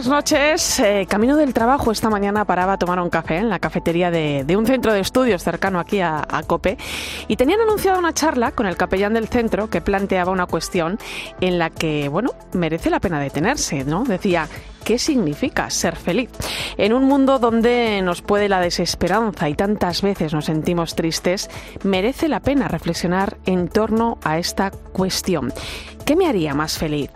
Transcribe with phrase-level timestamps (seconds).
[0.00, 0.80] Buenas noches.
[0.80, 4.56] Eh, camino del trabajo esta mañana paraba a tomar un café en la cafetería de,
[4.56, 6.78] un centro de estudios cercano aquí a, a, COPE
[7.28, 10.98] y tenían anunciado una charla con el capellán del centro que planteaba una cuestión
[11.42, 14.04] en la que, bueno, merece la pena detenerse, ¿no?
[14.04, 14.48] Decía,
[14.84, 16.30] qué significa ser feliz.
[16.78, 21.50] En un mundo donde nos puede la desesperanza y tantas veces nos sentimos tristes,
[21.84, 25.52] merece la pena reflexionar en torno a esta cuestión.
[26.10, 27.08] ¿Qué me haría más feliz?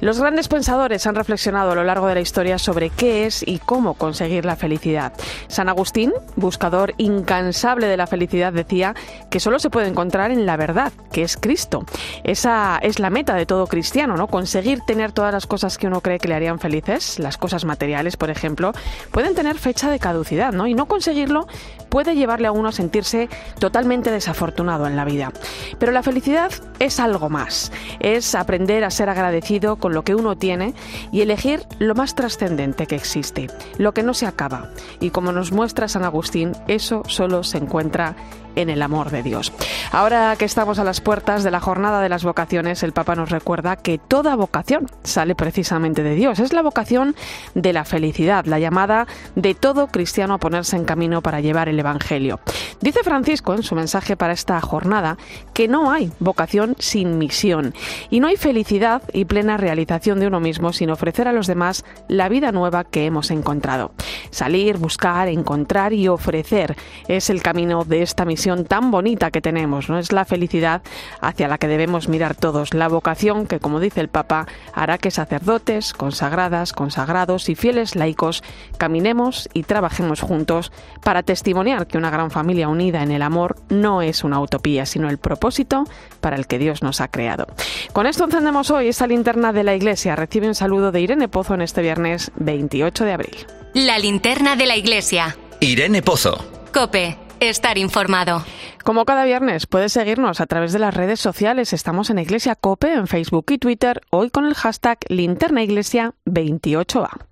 [0.00, 3.60] Los grandes pensadores han reflexionado a lo largo de la historia sobre qué es y
[3.60, 5.12] cómo conseguir la felicidad.
[5.46, 8.96] San Agustín, buscador incansable de la felicidad, decía
[9.30, 11.84] que solo se puede encontrar en la verdad, que es Cristo.
[12.24, 14.26] Esa es la meta de todo cristiano, ¿no?
[14.26, 18.16] Conseguir tener todas las cosas que uno cree que le harían felices, las cosas materiales,
[18.16, 18.72] por ejemplo,
[19.12, 20.66] pueden tener fecha de caducidad, ¿no?
[20.66, 21.46] Y no conseguirlo
[21.88, 23.28] puede llevarle a uno a sentirse
[23.58, 25.32] totalmente desafortunado en la vida.
[25.78, 27.70] Pero la felicidad es algo más.
[27.98, 30.74] Es aprender a ser agradecido con lo que uno tiene
[31.12, 34.70] y elegir lo más trascendente que existe, lo que no se acaba.
[35.00, 38.16] Y como nos muestra San Agustín, eso solo se encuentra
[38.56, 39.52] en el amor de Dios.
[39.92, 43.30] Ahora que estamos a las puertas de la jornada de las vocaciones, el Papa nos
[43.30, 46.38] recuerda que toda vocación sale precisamente de Dios.
[46.38, 47.14] Es la vocación
[47.54, 49.06] de la felicidad, la llamada
[49.36, 52.40] de todo cristiano a ponerse en camino para llevar el Evangelio.
[52.80, 55.18] Dice Francisco en su mensaje para esta jornada
[55.52, 57.74] que no hay vocación sin misión
[58.08, 61.84] y no hay felicidad y plena realización de uno mismo sin ofrecer a los demás
[62.08, 63.92] la vida nueva que hemos encontrado.
[64.30, 66.76] Salir, buscar, encontrar y ofrecer
[67.06, 69.98] es el camino de esta misión tan bonita que tenemos, ¿no?
[69.98, 70.82] Es la felicidad
[71.20, 75.10] hacia la que debemos mirar todos, la vocación que, como dice el Papa, hará que
[75.10, 78.42] sacerdotes, consagradas, consagrados y fieles laicos
[78.78, 84.02] caminemos y trabajemos juntos para testimoniar que una gran familia unida en el amor no
[84.02, 85.84] es una utopía, sino el propósito
[86.20, 87.46] para el que Dios nos ha creado.
[87.92, 90.16] Con esto encendemos hoy esta linterna de la Iglesia.
[90.16, 93.46] Recibe un saludo de Irene Pozo en este viernes 28 de abril.
[93.74, 95.36] La linterna de la Iglesia.
[95.60, 96.44] Irene Pozo.
[96.72, 98.44] Cope estar informado.
[98.84, 101.72] Como cada viernes, puedes seguirnos a través de las redes sociales.
[101.72, 107.29] Estamos en Iglesia Cope en Facebook y Twitter, hoy con el hashtag Linterna Iglesia 28A.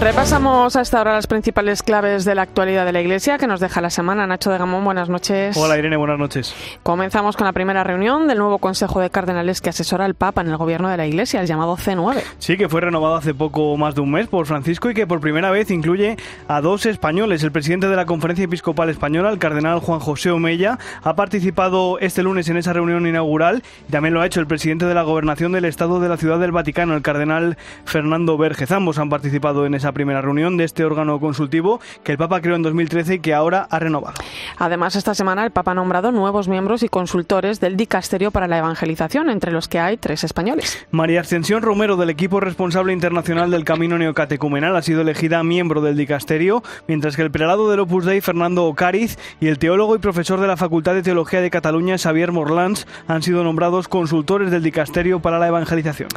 [0.00, 3.82] Repasamos hasta ahora las principales claves de la actualidad de la Iglesia que nos deja
[3.82, 4.26] la semana.
[4.26, 5.54] Nacho de Gamón, buenas noches.
[5.54, 6.54] Hola Irene, buenas noches.
[6.82, 10.48] Comenzamos con la primera reunión del nuevo Consejo de Cardenales que asesora al Papa en
[10.48, 12.22] el gobierno de la Iglesia, el llamado C9.
[12.38, 15.20] Sí, que fue renovado hace poco más de un mes por Francisco y que por
[15.20, 16.16] primera vez incluye
[16.48, 17.42] a dos españoles.
[17.42, 22.22] El presidente de la Conferencia Episcopal Española, el cardenal Juan José Omeya, ha participado este
[22.22, 25.52] lunes en esa reunión inaugural y también lo ha hecho el presidente de la Gobernación
[25.52, 28.72] del Estado de la Ciudad del Vaticano, el cardenal Fernando Vergez.
[28.72, 32.54] Ambos han participado en esa primera reunión de este órgano consultivo que el Papa creó
[32.54, 34.14] en 2013 y que ahora ha renovado.
[34.58, 38.58] Además, esta semana el Papa ha nombrado nuevos miembros y consultores del Dicasterio para la
[38.58, 40.86] Evangelización, entre los que hay tres españoles.
[40.92, 45.96] María Ascensión Romero, del equipo responsable internacional del Camino Neocatecumenal, ha sido elegida miembro del
[45.96, 50.40] Dicasterio, mientras que el prelado del Opus Dei, Fernando Ocariz, y el teólogo y profesor
[50.40, 55.18] de la Facultad de Teología de Cataluña, Xavier Morlans, han sido nombrados consultores del Dicasterio
[55.20, 56.08] para la Evangelización.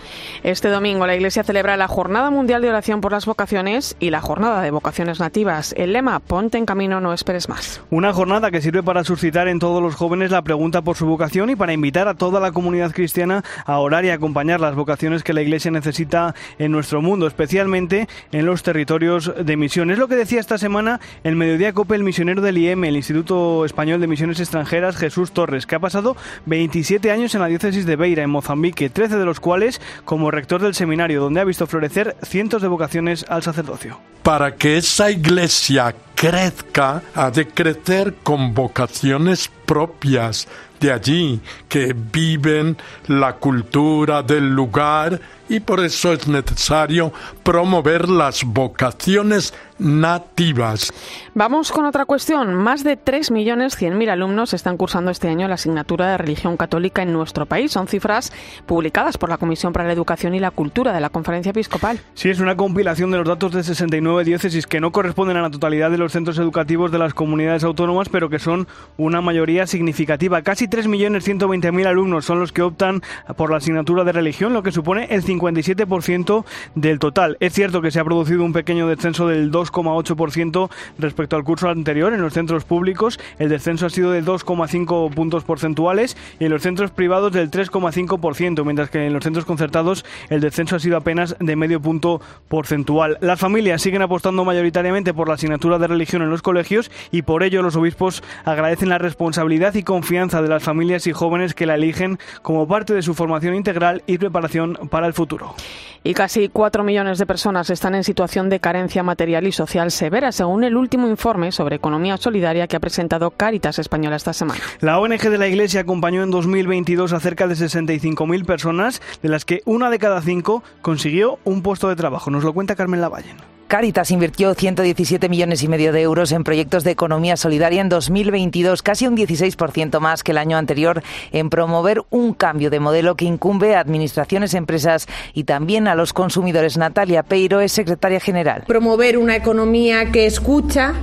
[0.44, 3.55] Este domingo la Iglesia celebra la Jornada Mundial de Oración por las Vocaciones
[4.00, 5.74] y la jornada de vocaciones nativas.
[5.78, 7.82] El lema Ponte en camino, no esperes más.
[7.90, 11.50] Una jornada que sirve para suscitar en todos los jóvenes la pregunta por su vocación
[11.50, 15.32] y para invitar a toda la comunidad cristiana a orar y acompañar las vocaciones que
[15.32, 19.90] la Iglesia necesita en nuestro mundo, especialmente en los territorios de misión.
[19.90, 23.64] Es lo que decía esta semana el Mediodía Cope, el misionero del IEM, el Instituto
[23.64, 27.96] Español de Misiones Extranjeras, Jesús Torres, que ha pasado 27 años en la diócesis de
[27.96, 32.18] Beira, en Mozambique, 13 de los cuales como rector del seminario, donde ha visto florecer
[32.22, 34.00] cientos de vocaciones al sacerdocio.
[34.24, 40.48] Para que esa iglesia crezca, ha de crecer con vocaciones propias
[40.80, 41.40] de allí,
[41.70, 42.78] que viven
[43.08, 47.14] la cultura del lugar y por eso es necesario
[47.44, 50.92] promover las vocaciones nativas.
[51.34, 52.54] Vamos con otra cuestión.
[52.56, 57.46] Más de 3.100.000 alumnos están cursando este año la asignatura de religión católica en nuestro
[57.46, 57.72] país.
[57.72, 58.32] Son cifras
[58.66, 62.00] publicadas por la Comisión para la Educación y la Cultura de la Conferencia Episcopal.
[62.14, 65.52] Sí, es una compilación de los datos de 69 diócesis que no corresponden a la
[65.52, 68.68] totalidad de los centros educativos de las comunidades autónomas, pero que son
[68.98, 70.42] una mayoría significativa.
[70.42, 73.02] Casi 3.120.000 alumnos son los que optan
[73.38, 77.38] por la asignatura de religión, lo que supone el 57% del total.
[77.40, 80.70] Es cierto que se ha producido un pequeño descenso del 2,8%
[81.00, 83.20] respecto al curso anterior en los centros públicos.
[83.40, 88.64] El descenso ha sido de 2,5 puntos porcentuales y en los centros privados del 3,5%,
[88.64, 93.18] mientras que en los centros concertados el descenso ha sido apenas de medio punto porcentual.
[93.22, 97.44] Las familias siguen apostando mayoritariamente por la asignatura de religión en los colegios y por
[97.44, 101.76] ello los obispos agradecen la responsabilidad y confianza de las familias y jóvenes que la
[101.76, 105.56] eligen como parte de su formación integral y preparación para el futuro.
[106.04, 110.32] Y casi cuatro millones de personas están en situación de carencia material y social severa,
[110.32, 114.60] según el último informe sobre economía solidaria que ha presentado Cáritas Española esta semana.
[114.82, 119.46] La ONG de la Iglesia acompañó en 2022 a cerca de 65.000 personas, de las
[119.46, 122.30] que una de cada cinco consiguió un puesto de trabajo.
[122.30, 123.55] Nos lo cuenta Carmen Lavallen.
[123.68, 128.84] Caritas invirtió 117 millones y medio de euros en proyectos de economía solidaria en 2022,
[128.84, 131.02] casi un 16% más que el año anterior,
[131.32, 136.14] en promover un cambio de modelo que incumbe a administraciones, empresas y también a los
[136.14, 136.78] consumidores.
[136.78, 138.66] Natalia Peiro es secretaria general.
[138.68, 140.94] Promover una economía que escucha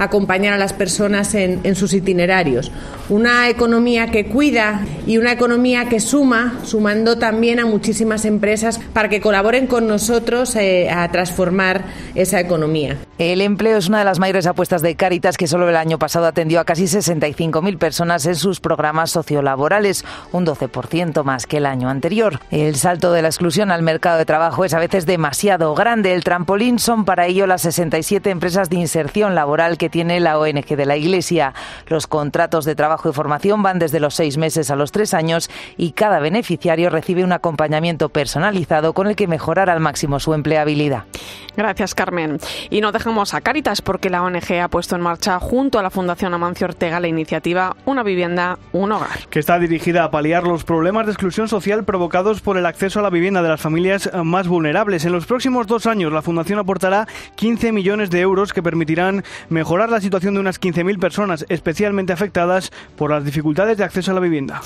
[0.00, 2.72] acompañar a las personas en, en, sus itinerarios.
[3.08, 9.08] Una economía que cuida y una economía que suma, sumando también a muchísimas empresas para
[9.08, 12.96] que colaboren con nosotros eh, a transformar esa economía.
[13.18, 16.26] El empleo es una de las mayores apuestas de Cáritas, que solo el año pasado
[16.26, 21.90] atendió a casi 65.000 personas en sus programas sociolaborales, un 12% más que el año
[21.90, 22.40] anterior.
[22.50, 26.14] El salto de la exclusión al mercado de trabajo es a veces demasiado grande.
[26.14, 30.76] El trampolín son para ello las 67 empresas de inserción laboral que tiene la ONG
[30.76, 31.54] de la Iglesia.
[31.86, 35.50] Los contratos de trabajo y formación van desde los seis meses a los tres años
[35.76, 41.04] y cada beneficiario recibe un acompañamiento personalizado con el que mejorar al máximo su empleabilidad.
[41.56, 42.38] Gracias, Carmen.
[42.70, 45.90] Y no dejamos a Caritas porque la ONG ha puesto en marcha junto a la
[45.90, 49.28] Fundación Amancio Ortega la iniciativa Una vivienda, un hogar.
[49.28, 53.02] Que está dirigida a paliar los problemas de exclusión social provocados por el acceso a
[53.02, 55.04] la vivienda de las familias más vulnerables.
[55.04, 59.79] En los próximos dos años, la Fundación aportará 15 millones de euros que permitirán mejorar
[59.88, 64.20] la situación de unas 15.000 personas especialmente afectadas por las dificultades de acceso a la
[64.20, 64.60] vivienda.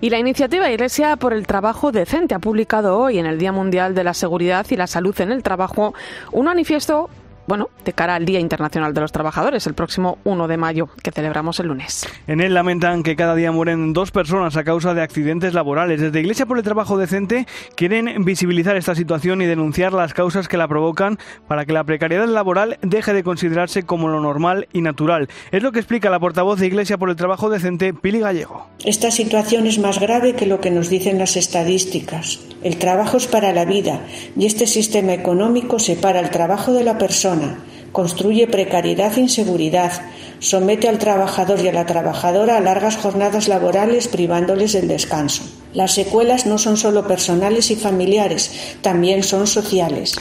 [0.00, 3.94] Y la iniciativa Iglesia por el Trabajo Decente ha publicado hoy en el Día Mundial
[3.94, 5.94] de la Seguridad y la Salud en el Trabajo
[6.32, 7.08] un manifiesto
[7.46, 11.12] bueno, de cara al Día Internacional de los Trabajadores, el próximo 1 de mayo, que
[11.12, 12.06] celebramos el lunes.
[12.26, 16.00] En él lamentan que cada día mueren dos personas a causa de accidentes laborales.
[16.00, 20.56] Desde Iglesia por el Trabajo Decente quieren visibilizar esta situación y denunciar las causas que
[20.56, 25.28] la provocan para que la precariedad laboral deje de considerarse como lo normal y natural.
[25.52, 28.66] Es lo que explica la portavoz de Iglesia por el Trabajo Decente, Pili Gallego.
[28.84, 32.40] Esta situación es más grave que lo que nos dicen las estadísticas.
[32.62, 34.00] El trabajo es para la vida
[34.36, 37.35] y este sistema económico separa el trabajo de la persona
[37.92, 39.90] construye precariedad e inseguridad,
[40.38, 45.44] somete al trabajador y a la trabajadora a largas jornadas laborales privándoles del descanso.
[45.72, 50.16] Las secuelas no son solo personales y familiares, también son sociales.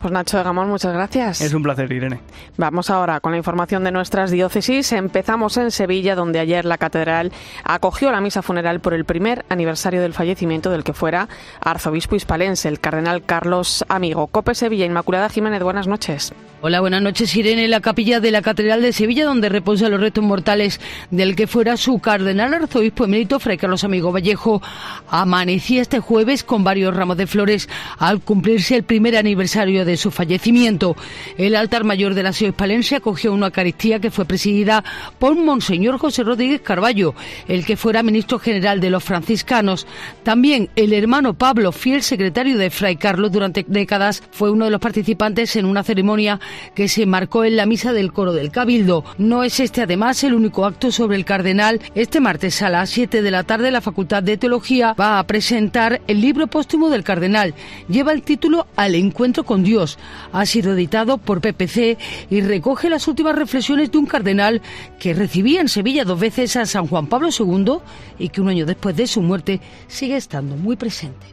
[0.00, 1.42] Pues Nacho de Gamón, muchas gracias.
[1.42, 2.20] Es un placer, Irene.
[2.56, 4.92] Vamos ahora con la información de nuestras diócesis.
[4.92, 7.30] Empezamos en Sevilla, donde ayer la catedral
[7.64, 11.28] acogió la misa funeral por el primer aniversario del fallecimiento del que fuera
[11.60, 14.26] arzobispo hispalense, el cardenal Carlos Amigo.
[14.28, 16.32] Cope Sevilla, Inmaculada Jiménez, buenas noches.
[16.62, 17.68] Hola, buenas noches, Irene.
[17.68, 20.78] La capilla de la Catedral de Sevilla, donde reposan los restos mortales
[21.10, 24.60] del que fuera su cardenal arzobispo emérito, Fray Carlos Amigo Vallejo,
[25.08, 30.10] amanecía este jueves con varios ramos de flores al cumplirse el primer aniversario de su
[30.10, 30.96] fallecimiento.
[31.36, 34.84] El altar mayor de la ciudad hispalense acogió una Eucaristía que fue presidida
[35.18, 37.14] por Monseñor José Rodríguez Carballo,
[37.48, 39.86] el que fuera ministro general de los franciscanos.
[40.22, 44.80] También el hermano Pablo, fiel secretario de Fray Carlos durante décadas, fue uno de los
[44.80, 46.40] participantes en una ceremonia
[46.74, 49.04] que se marcó en la misa del coro del Cabildo.
[49.18, 51.80] No es este además el único acto sobre el cardenal.
[51.94, 56.00] Este martes a las 7 de la tarde la Facultad de Teología va a presentar
[56.06, 57.54] el libro póstumo del cardenal.
[57.88, 59.79] Lleva el título Al encuentro con Dios
[60.32, 61.98] Ha sido editado por PPC
[62.30, 64.62] y recoge las últimas reflexiones de un cardenal
[64.98, 67.78] que recibía en Sevilla dos veces a San Juan Pablo II
[68.18, 71.26] y que un año después de su muerte sigue estando muy presente.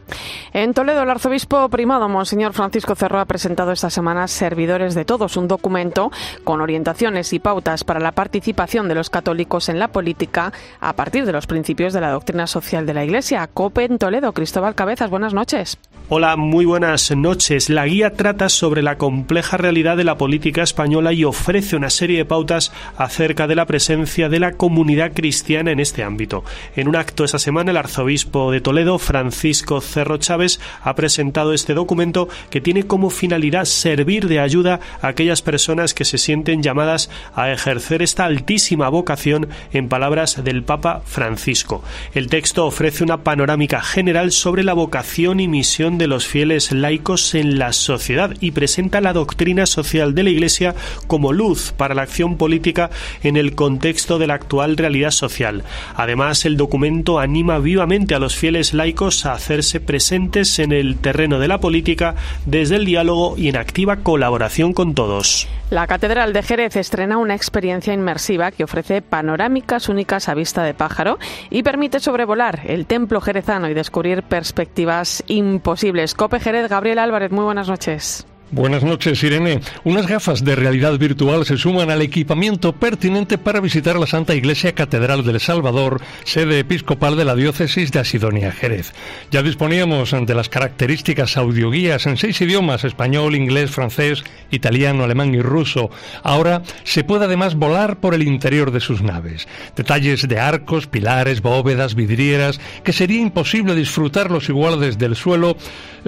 [0.53, 5.37] En Toledo, el arzobispo primado, Monseñor Francisco Cerro, ha presentado esta semana Servidores de Todos,
[5.37, 6.11] un documento
[6.43, 11.25] con orientaciones y pautas para la participación de los católicos en la política a partir
[11.25, 13.47] de los principios de la doctrina social de la Iglesia.
[13.47, 14.33] COPE en Toledo.
[14.33, 15.77] Cristóbal Cabezas, buenas noches.
[16.09, 17.69] Hola, muy buenas noches.
[17.69, 22.19] La guía trata sobre la compleja realidad de la política española y ofrece una serie
[22.19, 26.45] de pautas acerca de la presencia de la comunidad cristiana en este ámbito.
[26.77, 31.73] En un acto esa semana, el arzobispo de Toledo, Francisco Cerro Chávez, ha presentado este
[31.73, 37.09] documento que tiene como finalidad servir de ayuda a aquellas personas que se sienten llamadas
[37.35, 41.83] a ejercer esta altísima vocación en palabras del Papa Francisco.
[42.13, 47.35] El texto ofrece una panorámica general sobre la vocación y misión de los fieles laicos
[47.35, 50.75] en la sociedad y presenta la doctrina social de la Iglesia
[51.07, 52.89] como luz para la acción política
[53.23, 55.63] en el contexto de la actual realidad social.
[55.95, 61.39] Además, el documento anima vivamente a los fieles laicos a hacerse presentes en el terreno
[61.39, 65.47] de la política desde el diálogo y en activa colaboración con todos.
[65.69, 70.73] La Catedral de Jerez estrena una experiencia inmersiva que ofrece panorámicas únicas a vista de
[70.73, 75.86] pájaro y permite sobrevolar el templo jerezano y descubrir perspectivas imposibles.
[76.15, 78.25] Cope Jerez, Gabriel Álvarez, muy buenas noches.
[78.49, 79.59] Buenas noches, Irene.
[79.83, 84.73] Unas gafas de realidad virtual se suman al equipamiento pertinente para visitar la Santa Iglesia
[84.73, 88.93] Catedral del Salvador, sede episcopal de la diócesis de Asidonia Jerez.
[89.31, 95.41] Ya disponíamos de las características audioguías en seis idiomas, español, inglés, francés, italiano, alemán y
[95.41, 95.89] ruso.
[96.23, 99.45] Ahora se puede además volar por el interior de sus naves.
[99.75, 105.57] Detalles de arcos, pilares, bóvedas, vidrieras, que sería imposible disfrutarlos igual desde el suelo,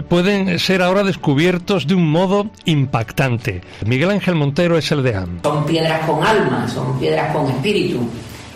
[0.08, 2.29] pueden ser ahora descubiertos de un modo
[2.66, 3.62] impactante.
[3.86, 5.40] Miguel Ángel Montero es el de AM.
[5.44, 8.10] Son piedras con alma, son piedras con espíritu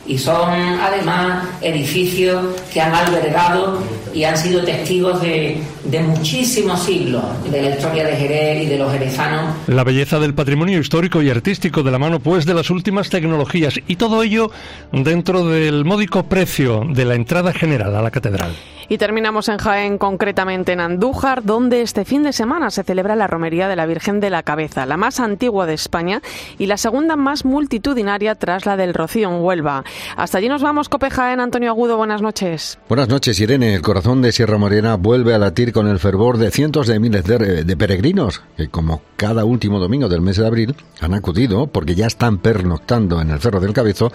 [0.05, 2.43] y son además edificios
[2.74, 3.81] que han albergado
[4.13, 8.77] y han sido testigos de, de, muchísimos siglos de la historia de Jerez y de
[8.77, 9.55] los jerezanos.
[9.67, 13.79] La belleza del patrimonio histórico y artístico de la mano pues de las últimas tecnologías
[13.88, 14.51] y todo ello
[14.91, 18.53] dentro del módico precio de la entrada general a la catedral.
[18.89, 23.27] Y terminamos en Jaén, concretamente en Andújar, donde este fin de semana se celebra la
[23.27, 26.22] romería de la Virgen de la Cabeza, la más antigua de España
[26.57, 29.83] y la segunda más multitudinaria tras la del Rocío en Huelva.
[30.15, 31.39] Hasta allí nos vamos, Cope Jaén.
[31.39, 32.79] Antonio Agudo, buenas noches.
[32.88, 33.75] Buenas noches, Irene.
[33.75, 37.23] El corazón de Sierra Morena vuelve a latir con el fervor de cientos de miles
[37.25, 41.95] de, de peregrinos que, como cada último domingo del mes de abril, han acudido, porque
[41.95, 44.12] ya están pernoctando en el Cerro del Cabezo,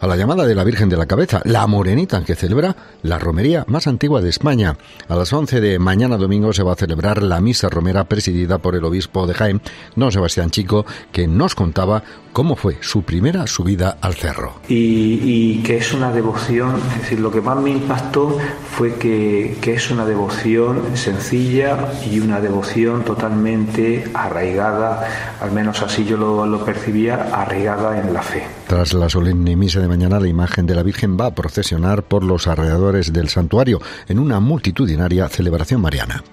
[0.00, 3.64] a la llamada de la Virgen de la Cabeza, la Morenita, que celebra la romería
[3.68, 4.76] más antigua de España.
[5.08, 8.74] A las 11 de mañana domingo se va a celebrar la misa romera presidida por
[8.74, 9.60] el obispo de Jaén,
[9.96, 14.60] don Sebastián Chico, que nos contaba cómo fue su primera subida al cerro.
[14.68, 18.38] Y, y que es una devoción, es decir, lo que más me impactó
[18.76, 25.06] fue que, que es una devoción sencilla y una devoción totalmente arraigada,
[25.40, 28.42] al menos así yo lo, lo percibía, arraigada en la fe.
[28.66, 32.24] Tras la solemne misa de mañana, la imagen de la Virgen va a procesionar por
[32.24, 36.24] los alrededores del santuario en una multitudinaria celebración mariana.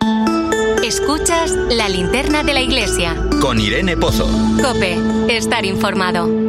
[0.84, 3.16] Escuchas la linterna de la iglesia.
[3.42, 4.28] Con Irene Pozo.
[4.62, 6.49] Cope, estar informado.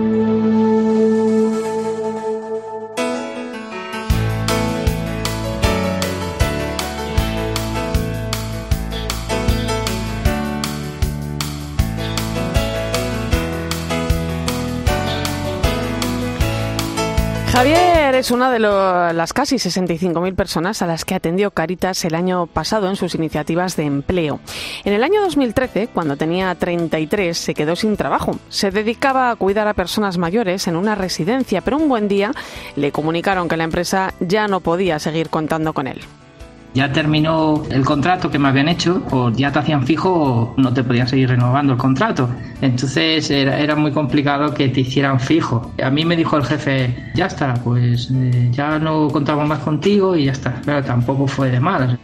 [17.61, 22.47] Javier es una de las casi 65.000 personas a las que atendió Caritas el año
[22.47, 24.40] pasado en sus iniciativas de empleo.
[24.87, 28.38] En el año 2013, cuando tenía 33, se quedó sin trabajo.
[28.49, 32.33] Se dedicaba a cuidar a personas mayores en una residencia, pero un buen día
[32.76, 36.00] le comunicaron que la empresa ya no podía seguir contando con él.
[36.73, 40.73] Ya terminó el contrato que me habían hecho, o ya te hacían fijo o no
[40.73, 42.29] te podían seguir renovando el contrato.
[42.61, 45.73] Entonces era, era muy complicado que te hicieran fijo.
[45.83, 50.15] A mí me dijo el jefe, ya está, pues eh, ya no contamos más contigo
[50.15, 50.61] y ya está.
[50.65, 51.99] Pero tampoco fue de mal.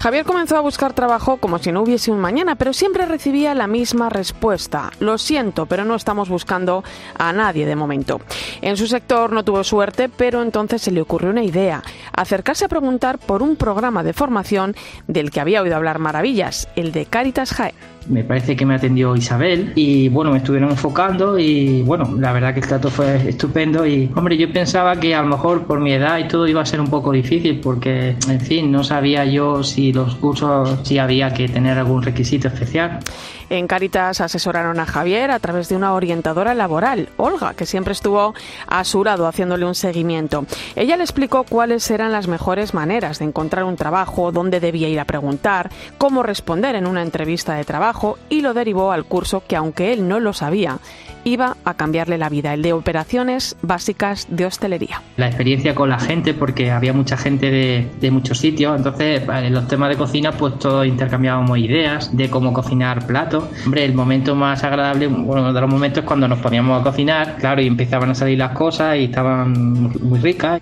[0.00, 3.66] Javier comenzó a buscar trabajo como si no hubiese un mañana, pero siempre recibía la
[3.66, 4.92] misma respuesta.
[5.00, 6.84] Lo siento, pero no estamos buscando
[7.18, 8.20] a nadie de momento.
[8.62, 12.68] En su sector no tuvo suerte, pero entonces se le ocurrió una idea, acercarse a
[12.68, 14.76] preguntar por un programa de formación
[15.08, 17.74] del que había oído hablar maravillas, el de Caritas Jaén
[18.08, 22.54] me parece que me atendió Isabel y bueno, me estuvieron enfocando y bueno, la verdad
[22.54, 25.92] que el trato fue estupendo y hombre, yo pensaba que a lo mejor por mi
[25.92, 29.62] edad y todo iba a ser un poco difícil porque en fin, no sabía yo
[29.62, 33.00] si los cursos, si había que tener algún requisito especial.
[33.50, 38.34] En Caritas asesoraron a Javier a través de una orientadora laboral, Olga, que siempre estuvo
[38.66, 40.44] a su lado haciéndole un seguimiento.
[40.76, 45.00] Ella le explicó cuáles eran las mejores maneras de encontrar un trabajo, dónde debía ir
[45.00, 49.56] a preguntar, cómo responder en una entrevista de trabajo y lo derivó al curso que,
[49.56, 50.78] aunque él no lo sabía,
[51.28, 55.02] iba a cambiarle la vida, el de operaciones básicas de hostelería.
[55.16, 59.54] La experiencia con la gente, porque había mucha gente de, de muchos sitios, entonces en
[59.54, 63.44] los temas de cocina, pues todos intercambiábamos ideas de cómo cocinar platos.
[63.64, 67.60] Hombre, el momento más agradable, bueno, de los momentos cuando nos poníamos a cocinar, claro,
[67.60, 69.52] y empezaban a salir las cosas y estaban
[70.00, 70.60] muy ricas.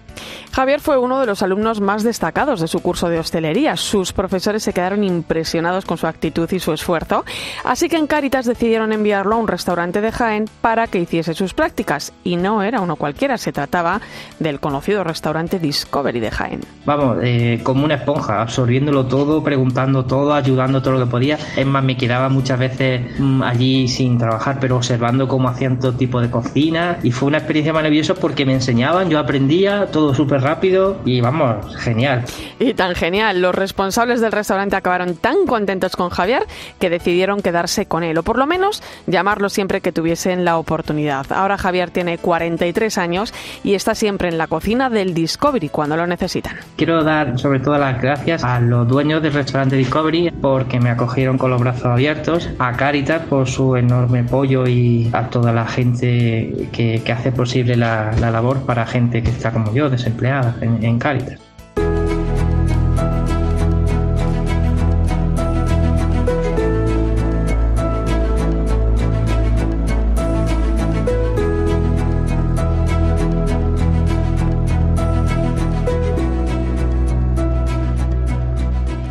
[0.52, 3.76] Javier fue uno de los alumnos más destacados de su curso de hostelería.
[3.76, 7.24] Sus profesores se quedaron impresionados con su actitud y su esfuerzo,
[7.64, 11.54] así que en Cáritas decidieron enviarlo a un restaurante de Jaén para que hiciese sus
[11.54, 12.12] prácticas.
[12.24, 14.00] Y no era uno cualquiera, se trataba
[14.38, 16.60] del conocido restaurante Discovery de Jaén.
[16.84, 21.38] Vamos, eh, como una esponja, absorbiéndolo todo, preguntando todo, ayudando todo lo que podía.
[21.56, 25.92] Es más, me quedaba muchas veces mmm, allí sin trabajar, pero observando cómo hacían todo
[25.92, 26.98] tipo de cocina.
[27.02, 31.76] Y fue una experiencia maravillosa porque me enseñaban, yo aprendía todo súper rápido y vamos,
[31.76, 32.24] genial.
[32.58, 36.44] Y tan genial, los responsables del restaurante acabaron tan contentos con Javier
[36.78, 41.26] que decidieron quedarse con él, o por lo menos llamarlo siempre que tuviesen la oportunidad.
[41.30, 46.06] Ahora Javier tiene 43 años y está siempre en la cocina del Discovery cuando lo
[46.06, 46.56] necesitan.
[46.76, 51.36] Quiero dar sobre todo las gracias a los dueños del restaurante Discovery porque me acogieron
[51.36, 56.68] con los brazos abiertos, a Caritas por su enorme apoyo y a toda la gente
[56.72, 60.98] que, hace posible la, la labor para gente que está como yo, desempleada en, en
[60.98, 61.45] Cáritas.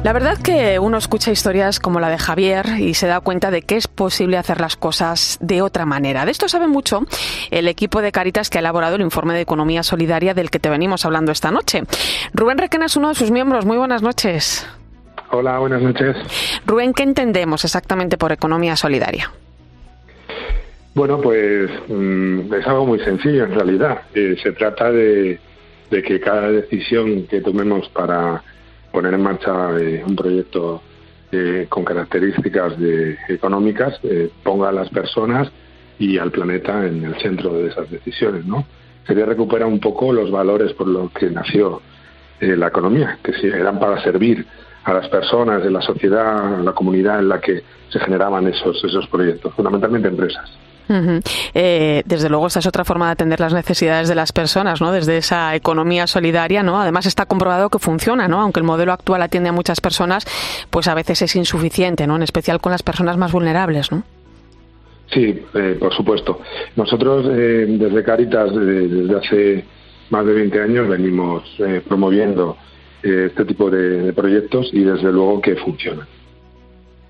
[0.06, 3.64] La verdad que uno escucha historias como la de Javier y se da cuenta de
[3.64, 6.26] que es posible hacer las cosas de otra manera.
[6.26, 7.08] De esto sabe mucho
[7.50, 10.70] el equipo de Caritas que ha elaborado el informe de economía solidaria del que te
[10.70, 11.86] venimos hablando esta noche.
[12.36, 13.66] Rubén Requena es uno de sus miembros.
[13.66, 14.68] Muy buenas noches.
[15.32, 16.16] Hola, buenas noches.
[16.68, 19.32] Rubén, ¿qué entendemos exactamente por economía solidaria?
[20.94, 24.02] Bueno, pues mmm, es algo muy sencillo en realidad.
[24.14, 25.40] Eh, se trata de,
[25.90, 28.44] de que cada decisión que tomemos para
[28.96, 30.82] poner en marcha eh, un proyecto
[31.30, 35.52] eh, con características de, económicas eh, ponga a las personas
[36.00, 38.66] y al planeta en el centro de esas decisiones, ¿no?
[39.06, 41.82] Sería recuperar un poco los valores por los que nació
[42.40, 44.46] la economía, que eran para servir
[44.86, 48.82] a las personas, de la sociedad, a la comunidad en la que se generaban esos,
[48.84, 50.50] esos proyectos, fundamentalmente empresas.
[50.88, 51.22] Uh -huh.
[51.56, 54.92] eh, desde luego, esta es otra forma de atender las necesidades de las personas, ¿no?
[54.92, 56.80] Desde esa economía solidaria, ¿no?
[56.80, 58.40] Además está comprobado que funciona, ¿no?
[58.40, 60.26] Aunque el modelo actual atiende a muchas personas,
[60.70, 62.16] pues a veces es insuficiente, ¿no?
[62.16, 64.04] En especial con las personas más vulnerables, ¿no?
[65.12, 66.40] Sí, eh, por supuesto.
[66.76, 69.66] Nosotros eh, desde Caritas, eh, desde hace
[70.12, 71.44] más de 20 años, venimos
[71.88, 72.58] promoviendo
[73.10, 76.08] este tipo de, de proyectos y desde luego que funcionan.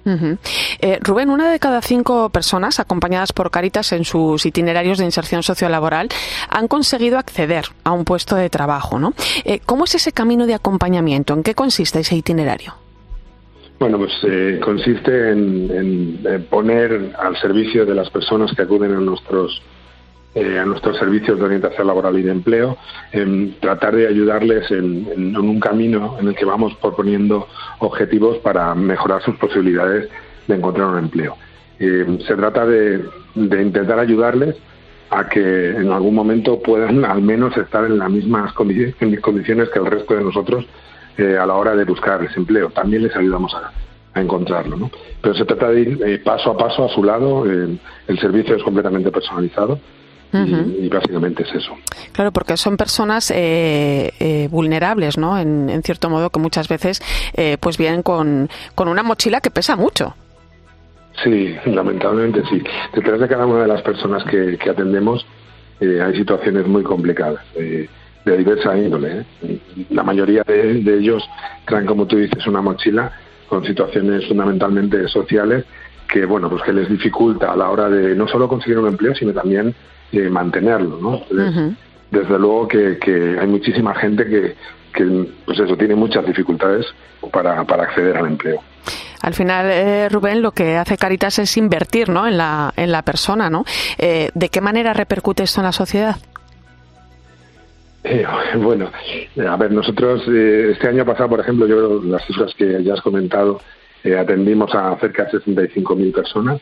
[0.06, 0.38] Uh -huh.
[0.82, 5.42] eh, Rubén, una de cada cinco personas acompañadas por Caritas en sus itinerarios de inserción
[5.42, 6.10] sociolaboral
[6.50, 9.14] han conseguido acceder a un puesto de trabajo, ¿no?
[9.46, 11.34] Eh, ¿Cómo es ese camino de acompañamiento?
[11.34, 12.76] ¿En qué consiste ese itinerario?
[13.80, 18.94] Bueno, pues eh, consiste en, en, en, poner al servicio de las personas que acuden
[18.94, 19.62] a nuestros
[20.36, 22.78] eh, a nuestros servicios de orientación laboral y de empleo,
[23.14, 27.48] en tratar de ayudarles en, en, en, un camino en el que vamos proponiendo
[27.80, 30.10] objetivos para mejorar sus posibilidades
[30.48, 31.38] de encontrar un empleo.
[31.80, 33.02] Eh, se trata de,
[33.36, 34.56] intentar ayudarles
[35.10, 39.86] a que en algún momento puedan al menos estar en las mismas condiciones que el
[39.86, 40.66] resto de nosotros
[41.18, 42.70] eh, a la hora de buscar desempleo.
[42.72, 43.72] También les ayudamos a,
[44.14, 44.78] a encontrarlo.
[44.78, 44.92] ¿no?
[45.22, 47.46] Pero se trata de ir eh, paso a paso a su lado.
[47.46, 49.80] el servicio es completamente personalizado
[50.34, 50.82] Uh -huh.
[50.82, 51.78] y, y, básicamente es eso.
[52.12, 55.38] Claro, porque son personas eh, eh, vulnerables, ¿no?
[55.38, 57.02] En, en, cierto modo, que muchas veces
[57.36, 60.16] eh, pues vienen con, con una mochila que pesa mucho.
[61.24, 62.62] Sí, lamentablemente sí.
[62.94, 65.26] Detrás de cada una de las personas que, que atendemos
[65.80, 69.26] hay situaciones muy complicadas, de diversa índole.
[69.90, 71.22] La mayoría de, de ellos
[71.66, 73.12] traen, como tú dices, una mochila
[73.50, 75.66] con situaciones fundamentalmente sociales
[76.08, 79.14] que bueno pues que les dificulta a la hora de no solo conseguir un empleo
[79.16, 79.74] sino también
[80.12, 81.22] eh, mantenerlo ¿no?
[81.30, 81.76] Entonces, uh -huh.
[82.12, 84.56] desde luego que, que, hay muchísima gente que,
[84.94, 86.86] que pues eso tiene muchas dificultades
[87.32, 88.62] para, para acceder al empleo
[89.22, 92.28] al final, eh, Rubén, lo que hace Caritas es invertir ¿no?
[92.28, 93.50] en, la, en la persona.
[93.50, 93.66] ¿no?
[93.98, 96.18] Eh, ¿De qué manera repercute esto en la sociedad?
[98.04, 98.24] Eh,
[98.58, 98.92] bueno,
[99.50, 103.02] a ver, nosotros eh, este año pasado, por ejemplo, yo las cifras que ya has
[103.02, 103.62] comentado,
[104.06, 106.62] eh, atendimos a cerca de 65.000 personas.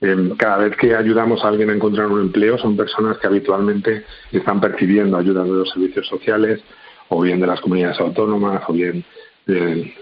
[0.00, 4.04] Em, cada vez que ayudamos a alguien a encontrar un empleo, son personas que habitualmente
[4.32, 6.60] están percibiendo ayudas de los servicios sociales,
[7.08, 9.04] o bien de las comunidades autónomas, o bien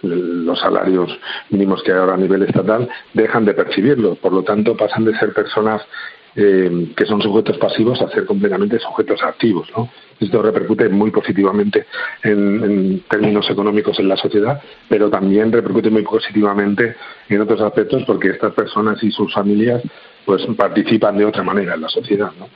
[0.02, 1.10] los salarios
[1.50, 4.18] mínimos que hay ahora a nivel estatal, dejan de percibirlos.
[4.18, 5.82] Por lo tanto, pasan de ser personas
[6.36, 9.68] eh, que son sujetos pasivos a ser completamente sujetos activos.
[9.76, 9.88] ¿no?
[10.20, 11.86] Esto repercute muy positivamente
[12.22, 16.96] en, términos económicos en la sociedad, pero también repercute muy positivamente
[17.28, 19.82] en otros aspectos porque estas personas y sus familias
[20.24, 22.30] pues participan de otra manera en la sociedad.
[22.38, 22.48] ¿no?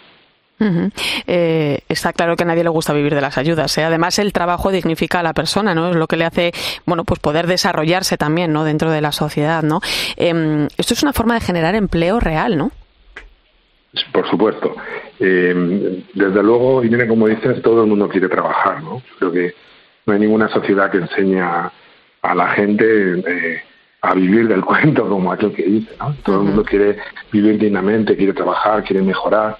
[1.27, 3.77] Eh, está claro que a nadie le gusta vivir de las ayudas.
[3.79, 3.85] ¿eh?
[3.85, 5.90] Además, el trabajo dignifica a la persona, ¿no?
[5.90, 6.53] Es lo que le hace,
[6.87, 8.64] bueno, pues poder desarrollarse también, ¿no?
[8.64, 9.81] Dentro de la sociedad, ¿no?
[10.16, 12.70] Em, esto es una forma de generar empleo real, ¿no?
[14.12, 14.74] Por supuesto.
[15.20, 19.02] Eh, desde luego, Irene, como dices, todo el mundo quiere trabajar, ¿no?
[19.18, 19.55] Creo que
[20.07, 21.70] no hay ninguna sociedad que enseña
[22.22, 22.85] a la gente
[23.18, 23.62] eh,
[24.00, 26.14] a vivir del cuento, como aquel que dice, ¿no?
[26.22, 26.96] Todo el mundo quiere
[27.31, 29.59] vivir dignamente, quiere trabajar, quiere mejorar.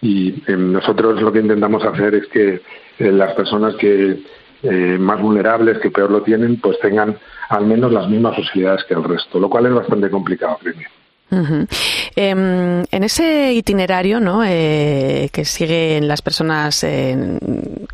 [0.00, 2.60] Y eh, nosotros lo que intentamos hacer es que
[2.98, 4.18] las personas que
[4.98, 7.16] más vulnerables, que peor lo tienen, pues tengan
[7.48, 10.74] al menos las mismas posibilidades que el resto, lo cual es bastante complicado, creo.
[11.30, 14.42] Em, en ese itinerario ¿no?
[14.44, 17.38] Eh, que siguen las personas eh,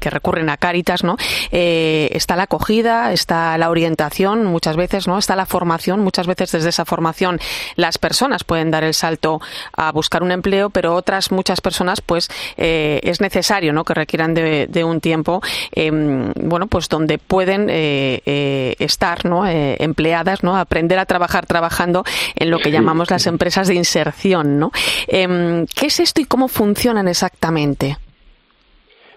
[0.00, 1.16] que recurren a Cáritas, ¿no?
[1.52, 5.18] Eh, está la acogida, está la orientación muchas veces, ¿no?
[5.18, 6.00] está la formación.
[6.00, 7.38] Muchas veces desde esa formación
[7.76, 9.40] las personas pueden dar el salto
[9.76, 13.84] a buscar un empleo, pero otras muchas personas pues es necesario ¿no?
[13.84, 19.46] que requieran de, de un tiempo em, bueno pues donde pueden estar ¿no?
[19.46, 20.56] empleadas, ¿no?
[20.56, 24.70] aprender a trabajar trabajando en lo que llamamos las empresas de inserción, ¿no?
[25.08, 27.96] Em, ¿Qué es esto y cómo funcionan exactamente?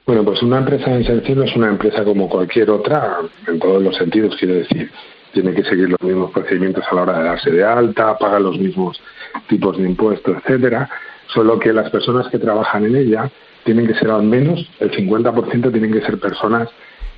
[0.06, 3.18] Bueno, pues una empresa de inserción es una empresa como cualquier otra,
[3.48, 4.92] en todos los sentidos, quiero decir.
[5.34, 8.58] Tiene que seguir los mismos procedimientos a la hora de darse de alta, paga los
[8.58, 9.00] mismos
[9.48, 10.90] tipos de impuestos, etcétera,
[11.28, 13.30] solo que las personas que trabajan en ella
[13.64, 16.70] tienen que ser al menos el 50% tienen que ser personas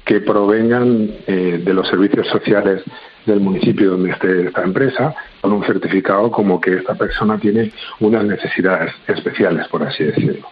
[0.06, 2.84] que provengan eh, de los servicios sociales
[3.26, 8.26] del municipio donde esté esta empresa con un certificado como que esta persona tiene unas
[8.26, 10.48] necesidades especiales, por así decirlo.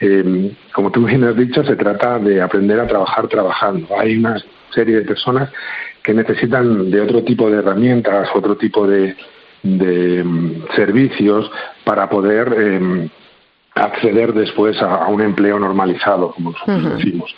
[0.00, 3.88] Em, como tú bien has dicho, se trata de aprender a trabajar trabajando.
[3.98, 4.36] Hay una
[4.74, 5.50] serie de personas
[6.02, 9.16] que necesitan de otro tipo de herramientas, otro tipo de,
[9.62, 11.50] em, servicios
[11.84, 13.08] para poder em,
[13.76, 17.34] acceder después a, un empleo normalizado, como nosotros decimos.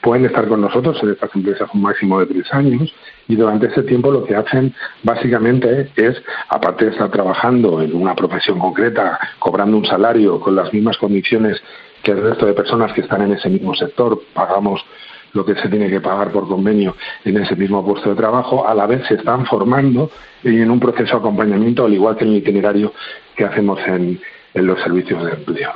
[0.00, 2.94] Pueden estar con nosotros en estas empresas un máximo de tres años
[3.28, 4.72] y durante ese tiempo lo que hacen
[5.02, 10.72] básicamente es, aparte de estar trabajando en una profesión concreta, cobrando un salario con las
[10.72, 11.60] mismas condiciones
[12.04, 14.84] que el resto de personas que están en ese mismo sector, pagamos
[15.32, 18.74] lo que se tiene que pagar por convenio en ese mismo puesto de trabajo, a
[18.74, 20.10] la vez se están formando
[20.42, 22.92] y en un proceso de acompañamiento, al igual que en el itinerario
[23.36, 24.20] que hacemos en,
[24.54, 25.72] en los servicios de empleo.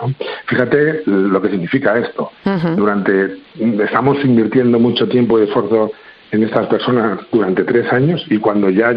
[0.47, 2.31] Fíjate lo que significa esto.
[2.77, 3.37] Durante
[3.83, 5.93] estamos invirtiendo mucho tiempo y esfuerzo
[6.33, 8.93] en estas personas durante tres años y cuando ya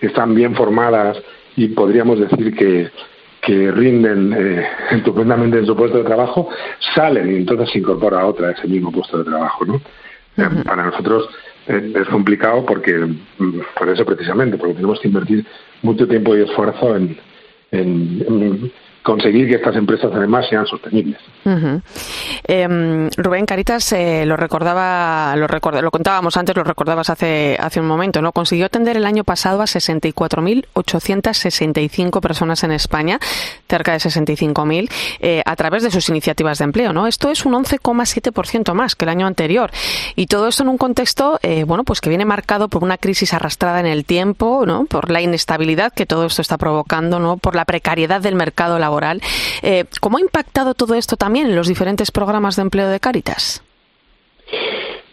[0.00, 1.18] están bien formadas
[1.56, 2.90] y podríamos decir que,
[3.42, 6.48] que rinden eh, estupendamente en su puesto de trabajo,
[6.94, 9.64] salen y entonces se incorpora a otra a ese mismo puesto de trabajo.
[9.66, 9.80] ¿no?
[10.64, 11.28] Para nosotros
[11.66, 15.44] eh, es complicado porque, mm, por eso precisamente, porque tenemos que invertir
[15.82, 17.18] mucho tiempo y esfuerzo en,
[17.72, 18.72] en
[19.08, 21.18] conseguir que estas empresas además sean sostenibles.
[22.44, 25.46] Em, Rubén Caritas eh, lo recordaba, lo,
[25.80, 28.32] lo contábamos antes, lo recordabas hace, hace un momento, ¿no?
[28.32, 33.18] Consiguió atender el año pasado a 64.865 personas en España,
[33.66, 34.90] cerca de 65.000,
[35.20, 37.06] eh, a través de sus iniciativas de empleo, ¿no?
[37.06, 39.70] Esto es un 11,7% más que el año anterior.
[40.16, 43.32] Y todo esto en un contexto, eh, bueno, pues que viene marcado por una crisis
[43.32, 44.84] arrastrada en el tiempo, ¿no?
[44.84, 47.38] Por la inestabilidad que todo esto está provocando, ¿no?
[47.38, 48.97] Por la precariedad del mercado laboral
[49.62, 53.62] eh, ¿Cómo ha impactado todo esto también en los diferentes programas de empleo de Cáritas?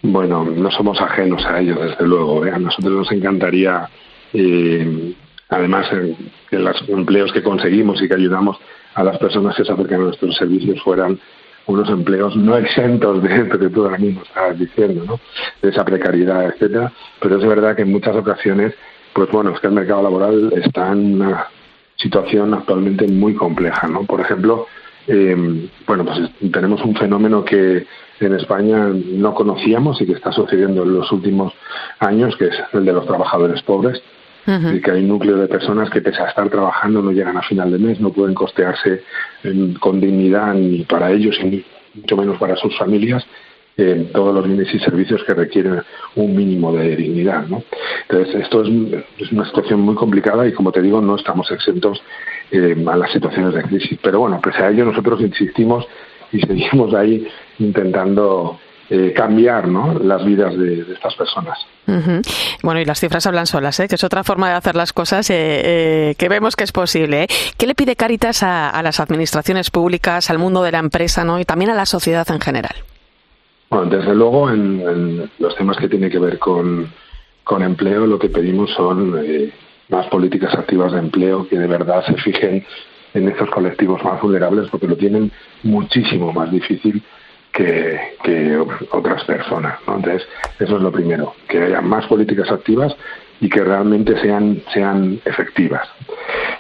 [0.02, 2.46] Bueno, no somos ajenos a ello, desde luego.
[2.46, 2.52] ¿eh?
[2.52, 3.90] A nosotros nos encantaría,
[4.34, 5.14] eh,
[5.50, 5.88] además,
[6.50, 8.58] que los empleos que conseguimos y que ayudamos
[8.94, 11.20] a las personas que se acercan a nuestros servicios fueran
[11.68, 15.20] unos empleos no exentos de esto que tú ahora mismo estabas diciendo, ¿no?
[15.62, 16.92] de esa precariedad, etcétera.
[17.20, 18.74] Pero es verdad que en muchas ocasiones,
[19.14, 21.22] pues bueno, es que el mercado laboral está en
[21.96, 24.04] situación actualmente muy compleja, ¿no?
[24.04, 24.68] Por ejemplo,
[25.08, 26.20] eh, bueno, pues
[26.52, 27.86] tenemos un fenómeno que
[28.20, 31.54] en España no conocíamos y que está sucediendo en los últimos
[32.00, 34.02] años, que es el de los trabajadores pobres,
[34.48, 37.42] y que hay un núcleo de personas que pese a estar trabajando no llegan a
[37.42, 39.02] final de mes, no pueden costearse
[39.80, 43.26] con dignidad ni para ellos ni mucho menos para sus familias
[43.78, 45.82] en todos los bienes y servicios que requieren
[46.16, 47.48] un mínimo de dignidad.
[47.48, 47.64] ¿no?
[48.10, 52.02] Entonces, esto es, una situación muy complicada y, como te digo, no estamos exentos
[52.52, 54.00] eh, a las situaciones de crisis.
[54.02, 55.86] Pero bueno, pese a ello, nosotros insistimos
[56.32, 57.28] y seguimos ahí
[57.60, 58.60] intentando
[58.90, 61.58] eh, cambiar las vidas de, estas personas.
[62.62, 63.88] Bueno, y las cifras hablan solas, ¿eh?
[63.88, 67.28] que es otra forma de hacer las cosas eh, que vemos que es posible.
[67.58, 71.40] ¿Qué le pide Caritas a, las administraciones públicas, al mundo de la empresa ¿no?
[71.40, 72.76] y también a la sociedad en general?
[73.70, 76.88] Bueno, desde luego, en, los temas que tienen que ver con,
[77.44, 79.14] con empleo, lo que pedimos son
[79.90, 82.66] más políticas activas de empleo que de verdad se fijen
[83.14, 85.32] en estos colectivos más vulnerables porque lo tienen
[85.64, 87.02] muchísimo más difícil
[87.52, 88.58] que,
[88.92, 89.80] otras personas.
[89.88, 90.28] Entonces,
[90.60, 92.96] eso es lo primero, que haya más políticas activas
[93.40, 95.88] y que realmente sean, sean efectivas.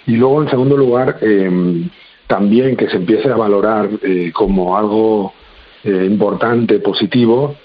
[0.07, 1.89] Y luego, en segundo lugar, em,
[2.27, 5.33] también que se empiece a valorar eh, como algo
[5.85, 7.55] eh, importante, positivo,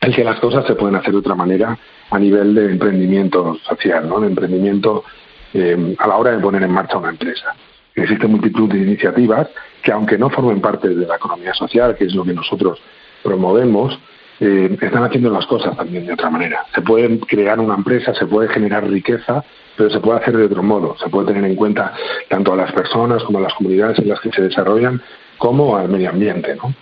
[0.00, 1.78] el que las cosas se pueden hacer de otra manera
[2.10, 4.20] a nivel de emprendimiento social, ¿no?
[4.20, 5.04] de emprendimiento
[5.52, 7.54] em, a la hora de poner en marcha una empresa.
[7.94, 9.48] Existe multitud de iniciativas
[9.82, 12.80] que, aunque no formen parte de la economía social, que es lo que nosotros
[13.22, 13.98] promovemos,
[14.40, 16.66] eh, están haciendo las cosas también de otra manera.
[16.74, 19.44] Se puede crear una empresa, se puede generar riqueza,
[19.76, 20.96] pero se puede hacer de otro modo.
[20.98, 21.94] Se puede tener en cuenta
[22.28, 25.00] tanto a las personas como a las comunidades en las que se desarrollan,
[25.38, 26.74] como al medio ambiente, ¿no?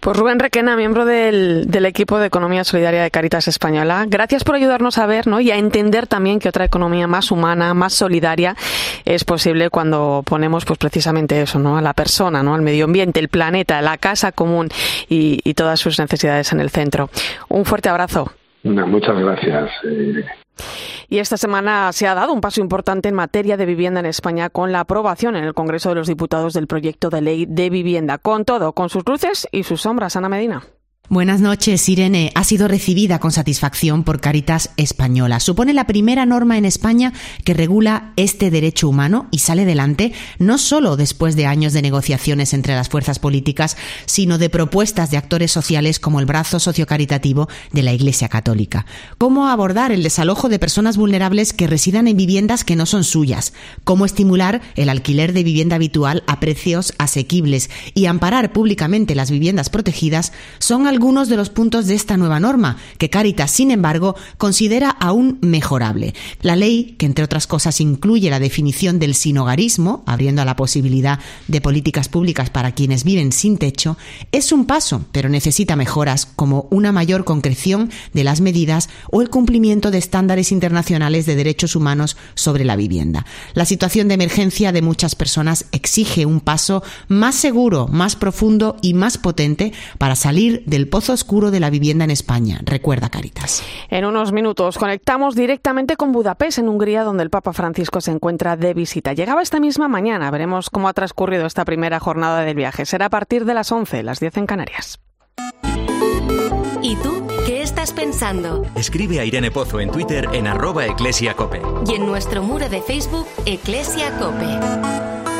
[0.00, 4.98] Pues Rubén Requena, miembro del, equipo de Economía Solidaria de Caritas Española, gracias por ayudarnos
[4.98, 5.40] a ver ¿no?
[5.40, 8.56] y a entender también que otra economía más humana, más solidaria
[9.04, 11.76] es posible cuando ponemos pues precisamente eso, ¿no?
[11.76, 12.54] a la persona, ¿no?
[12.54, 14.68] al medio ambiente, el planeta, la casa común
[15.08, 17.10] y, todas sus necesidades en el centro.
[17.48, 18.32] Un fuerte abrazo.
[18.64, 19.70] muchas gracias.
[19.84, 20.24] Eh,
[21.08, 24.50] y esta semana se ha dado un paso importante en materia de vivienda en España
[24.50, 28.18] con la aprobación en el Congreso de los Diputados del proyecto de ley de vivienda.
[28.18, 30.62] Con todo, con sus luces y sus sombras, Ana Medina.
[31.08, 32.30] Buenas noches, Irene.
[32.36, 35.40] Ha sido recibida con satisfacción por Caritas Española.
[35.40, 37.12] Supone la primera norma en España
[37.44, 42.54] que regula este derecho humano y sale adelante no solo después de años de negociaciones
[42.54, 47.82] entre las fuerzas políticas, sino de propuestas de actores sociales como el brazo sociocaritativo de
[47.82, 48.86] la Iglesia Católica.
[49.18, 53.52] Cómo abordar el desalojo de personas vulnerables que residan en viviendas que no son suyas.
[53.84, 59.68] Cómo estimular el alquiler de vivienda habitual a precios asequibles y amparar públicamente las viviendas
[59.68, 64.90] protegidas son algunos de los puntos de esta nueva norma, que Caritas, sin embargo, considera
[64.90, 66.14] aún mejorable.
[66.42, 71.18] La ley, que entre otras cosas incluye la definición del sinogarismo, abriendo a la posibilidad
[71.48, 73.96] de políticas públicas para quienes viven sin techo,
[74.32, 79.30] es un paso, pero necesita mejoras como una mayor concreción de las medidas o el
[79.30, 83.24] cumplimiento de estándares internacionales de derechos humanos sobre la vivienda.
[83.54, 88.92] La situación de emergencia de muchas personas exige un paso más seguro, más profundo y
[88.92, 92.60] más potente para salir del pozo oscuro de la vivienda en España.
[92.64, 93.62] Recuerda Caritas.
[93.88, 98.56] En unos minutos conectamos directamente con Budapest, en Hungría, donde el Papa Francisco se encuentra
[98.56, 99.12] de visita.
[99.12, 100.30] Llegaba esta misma mañana.
[100.30, 102.86] Veremos cómo ha transcurrido esta primera jornada del viaje.
[102.86, 105.00] Será a partir de las 11, las 10 en Canarias.
[106.82, 108.64] ¿Y tú qué estás pensando?
[108.74, 111.62] Escribe a Irene Pozo en Twitter en arroba eclesiacope.
[111.86, 115.31] Y en nuestro muro de Facebook, Eclesia Cope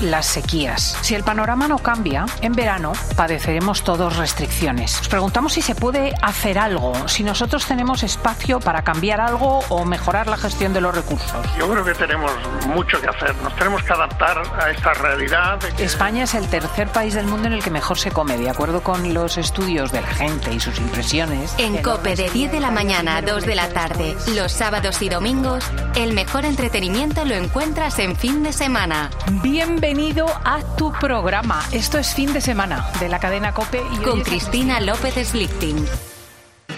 [0.00, 0.96] las sequías.
[1.02, 4.96] Si el panorama no cambia, en verano padeceremos todos restricciones.
[4.98, 9.84] Nos preguntamos si se puede hacer algo, si nosotros tenemos espacio para cambiar algo o
[9.84, 11.46] mejorar la gestión de los recursos.
[11.58, 12.32] Yo creo que tenemos
[12.66, 13.34] mucho que hacer.
[13.42, 15.58] Nos tenemos que adaptar a esta realidad.
[15.78, 18.82] España es el tercer país del mundo en el que mejor se come, de acuerdo
[18.82, 21.54] con los estudios de la gente y sus impresiones.
[21.58, 25.08] En COPE de 10 de la mañana a 2 de la tarde, los sábados y
[25.08, 29.10] domingos, el mejor entretenimiento lo encuentras en fin de semana.
[29.42, 31.64] Bienvenido bienvenido a tu programa.
[31.72, 33.82] Esto es fin de semana de la cadena Cope.
[33.92, 35.84] Y Con Cristina López Slichting.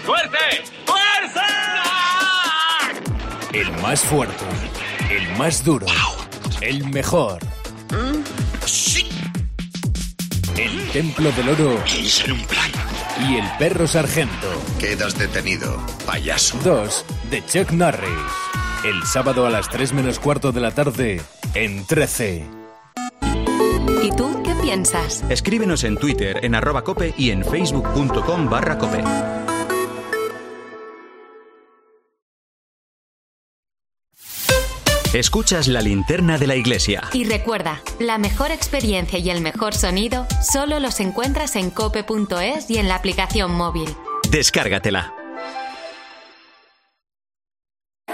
[0.03, 0.37] ¡Fuerte!
[0.83, 1.45] ¡Fuerza!
[3.53, 4.43] El más fuerte,
[5.11, 5.85] el más duro,
[6.61, 7.37] el mejor.
[8.65, 9.07] Sí.
[10.57, 11.83] El templo del oro.
[11.85, 12.71] ¿Qué un plan?
[13.29, 14.49] Y el perro sargento.
[14.79, 16.57] Quedas detenido, payaso.
[16.63, 18.09] Dos de Chuck Norris.
[18.83, 21.21] El sábado a las 3 menos cuarto de la tarde
[21.53, 22.62] en 13.
[25.29, 29.03] Escríbenos en Twitter en arroba cope y en facebook.com barra cope.
[35.13, 37.03] Escuchas la linterna de la iglesia.
[37.13, 42.79] Y recuerda, la mejor experiencia y el mejor sonido solo los encuentras en cope.es y
[42.79, 43.95] en la aplicación móvil.
[44.31, 45.22] Descárgatela.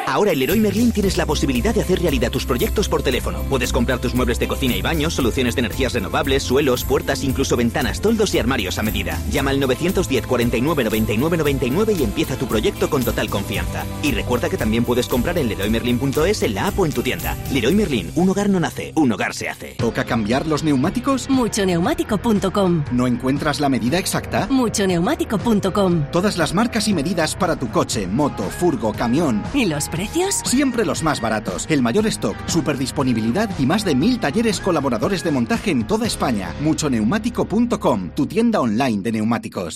[0.10, 3.44] Ahora en Leroy Merlin tienes la posibilidad de hacer realidad tus proyectos por teléfono.
[3.44, 7.56] Puedes comprar tus muebles de cocina y baños, soluciones de energías renovables, suelos, puertas, incluso
[7.56, 9.22] ventanas, toldos y armarios a medida.
[9.30, 13.86] Llama al 910 49 99 99 y empieza tu proyecto con total confianza.
[14.02, 17.38] Y recuerda que también puedes comprar en leroymerlin.es en la app o en tu tienda.
[17.54, 19.76] Leroy Merlin, un hogar no nace, un hogar se hace.
[19.76, 21.30] ¿Toca cambiar los neumáticos?
[21.30, 24.48] Muchoneumático.com ¿No encuentras la medida exacta?
[24.50, 29.44] Muchoneumático.com Todas las marcas y medidas para tu coche, moto, furgo, camión.
[29.54, 29.99] ¿Y los precios?
[30.46, 31.66] Siempre los más baratos.
[31.70, 36.08] El mayor stock, super disponibilidad y más de mil talleres colaboradores de montaje en toda
[36.08, 36.54] España.
[36.62, 39.76] Muchoneumático.com, tu tienda online de neumáticos.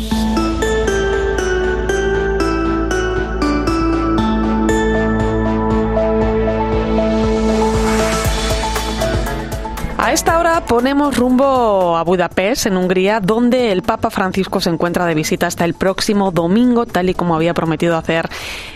[10.03, 15.05] A esta hora ponemos rumbo a Budapest, en Hungría, donde el Papa Francisco se encuentra
[15.05, 18.27] de visita hasta el próximo domingo, tal y como había prometido hacer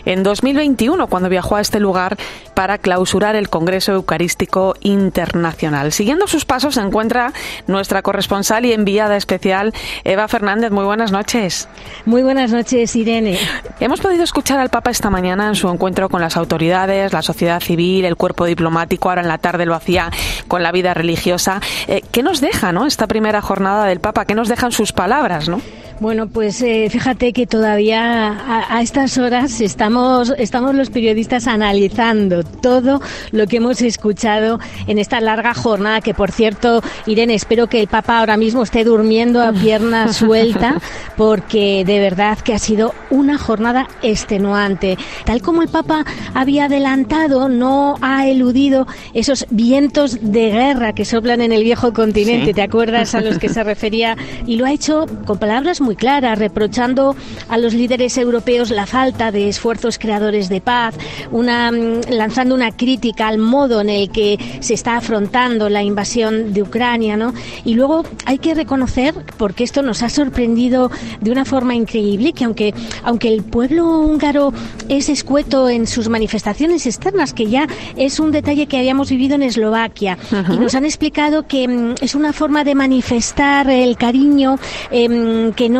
[0.05, 2.15] en 2021, cuando viajó a este lugar
[2.55, 5.91] para clausurar el Congreso Eucarístico Internacional.
[5.91, 7.33] Siguiendo sus pasos se encuentra
[7.67, 10.71] nuestra corresponsal y enviada especial, Eva Fernández.
[10.71, 11.67] Muy buenas noches.
[12.05, 13.37] Muy buenas noches, Irene.
[13.79, 17.61] Hemos podido escuchar al Papa esta mañana en su encuentro con las autoridades, la sociedad
[17.61, 19.09] civil, el cuerpo diplomático.
[19.09, 20.09] Ahora en la tarde lo hacía
[20.47, 21.61] con la vida religiosa.
[21.87, 22.85] Eh, ¿Qué nos deja ¿no?
[22.85, 24.25] esta primera jornada del Papa?
[24.25, 25.49] ¿Qué nos dejan sus palabras?
[25.49, 25.61] ¿no?
[26.01, 32.43] Bueno, pues eh, fíjate que todavía a, a, estas horas estamos, estamos los periodistas analizando
[32.43, 32.99] todo
[33.31, 37.87] lo que hemos escuchado en esta larga jornada, que por cierto, Irene, espero que el
[37.87, 40.81] Papa ahora mismo esté durmiendo a pierna suelta,
[41.15, 44.97] porque de verdad que ha sido una jornada extenuante.
[45.23, 46.03] Tal como el Papa
[46.33, 52.47] había adelantado, no ha eludido esos vientos de guerra que soplan en el viejo continente,
[52.47, 52.53] Sí.
[52.53, 54.17] ¿te acuerdas a los que se refería?
[54.45, 57.15] Y lo ha hecho con palabras muy claras, reprochando
[57.49, 60.95] a los líderes europeos la falta de esfuerzos creadores de paz,
[61.31, 66.53] una, mm, lanzando una crítica al modo en el que se está afrontando la invasión
[66.53, 67.33] de Ucrania, ¿no?
[67.63, 70.89] Y luego hay que reconocer, porque esto nos ha sorprendido
[71.21, 74.53] de una forma increíble, que aunque, aunque el pueblo húngaro
[74.89, 79.43] es escueto en sus manifestaciones externas, que ya es un detalle que habíamos vivido en
[79.43, 80.17] Eslovaquia,
[80.51, 84.57] y nos han explicado que mm, es una forma de manifestar el cariño
[84.91, 85.74] em, que no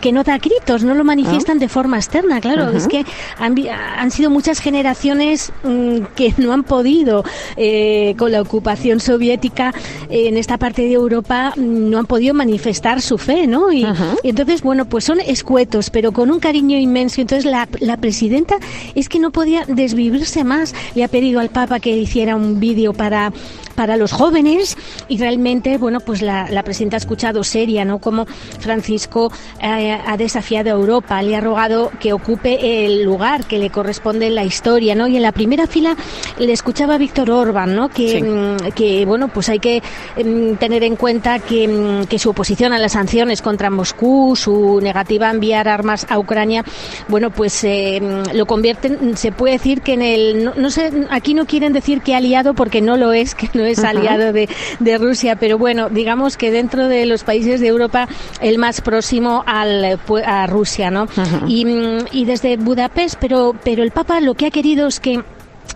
[0.00, 3.04] que no da gritos, no lo manifiestan de forma externa, claro, es que
[3.38, 7.24] han, sido muchas generaciones mm, que no han podido
[7.56, 9.74] eh, con la ocupación soviética
[10.08, 13.72] eh, en esta parte de Europa mm, no han podido manifestar su fe, ¿no?
[13.72, 13.86] Y,
[14.22, 17.20] y entonces, bueno, pues son escuetos, pero con un cariño inmenso.
[17.20, 18.56] Entonces la, la presidenta
[18.94, 20.74] es que no podía desvivirse más.
[20.94, 23.32] Le ha pedido al Papa que hiciera un vídeo para
[23.76, 27.98] para los jóvenes y realmente, bueno, pues la, la presidenta ha escuchado seria, ¿no?
[27.98, 28.26] Como
[28.58, 29.30] Francisco
[29.62, 34.26] eh, ha desafiado a Europa, le ha rogado que ocupe el lugar que le corresponde
[34.26, 35.06] en la historia, ¿no?
[35.08, 35.96] Y en la primera fila
[36.38, 37.88] le escuchaba a Víctor Orban, ¿no?
[37.88, 38.22] Que, Sí.
[38.22, 39.82] mm, que bueno, pues hay que
[40.16, 44.80] mm, tener en cuenta que, mm, que su oposición a las sanciones contra Moscú, su
[44.80, 46.64] negativa a enviar armas a Ucrania,
[47.08, 48.00] bueno, pues eh,
[48.34, 52.00] lo convierten, se puede decir que en el, no, no sé, aquí no quieren decir
[52.02, 54.48] que aliado porque no lo es, que no es aliado de,
[54.80, 58.08] de Rusia, pero bueno, digamos que dentro de los países de Europa
[58.40, 61.06] el más próximo al, eh, pu- a Rusia, ¿no?
[61.48, 61.64] y,
[62.12, 65.22] y desde Budapest, pero, pero el Papa lo que ha querido es que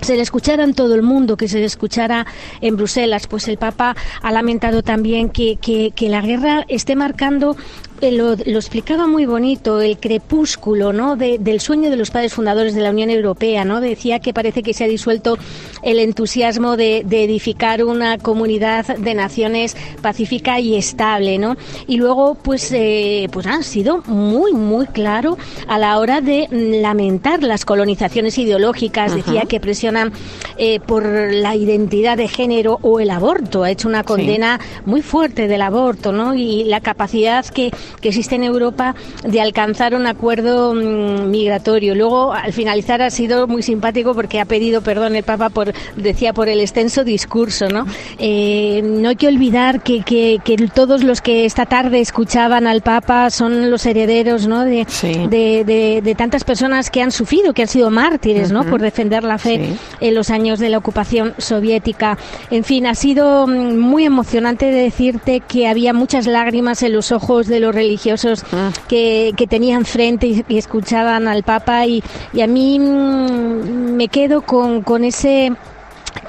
[0.01, 2.25] se le escuchara en todo el mundo, que se le escuchara
[2.63, 3.27] en Bruselas.
[3.27, 7.55] Pues el Papa ha lamentado también que, que, que la guerra esté marcando
[8.03, 11.17] lo, lo explicaba muy bonito, el crepúsculo ¿no?
[11.17, 13.65] De- del sueño de los padres fundadores de la Unión Europea.
[13.65, 13.81] ¿no?
[13.81, 15.37] Decía que parece que se ha disuelto
[15.83, 21.39] el entusiasmo de, de edificar una comunidad de naciones pacífica y estable.
[21.39, 21.57] ¿no?
[21.87, 25.37] Y luego, pues, eh, pues ha sido muy, muy claro
[25.69, 29.15] a la hora de lamentar las colonizaciones ideológicas.
[29.15, 30.13] Decía que presionan
[30.57, 33.65] eh, por la identidad de género o el aborto.
[33.65, 36.35] Ha hecho una condena muy fuerte del aborto, ¿no?
[36.35, 41.95] Y la capacidad que, que existe en Europa de alcanzar un acuerdo mm, migratorio.
[41.95, 46.33] Luego, al finalizar, ha sido muy simpático porque ha pedido perdón el Papa por, decía,
[46.33, 47.87] por el extenso discurso, ¿no?
[48.19, 52.83] Eh, no hay que olvidar que, que, que todos los que esta tarde escuchaban al
[52.83, 54.65] Papa son los herederos, ¿no?
[54.65, 54.87] De,
[55.29, 58.53] de, de, de tantas personas que han sufrido, que han sido mártires.
[58.71, 59.77] Por defender la fe Sí.
[60.01, 62.19] en los años de la ocupación soviética.
[62.51, 67.11] En fin, ha sido mm, muy emocionante de decirte que había muchas lágrimas en los
[67.11, 68.71] ojos de los religiosos Ah.
[68.89, 72.03] que, que tenían frente y, y escuchaban al Papa y,
[72.33, 75.53] y a mí mm, me quedo con, con ese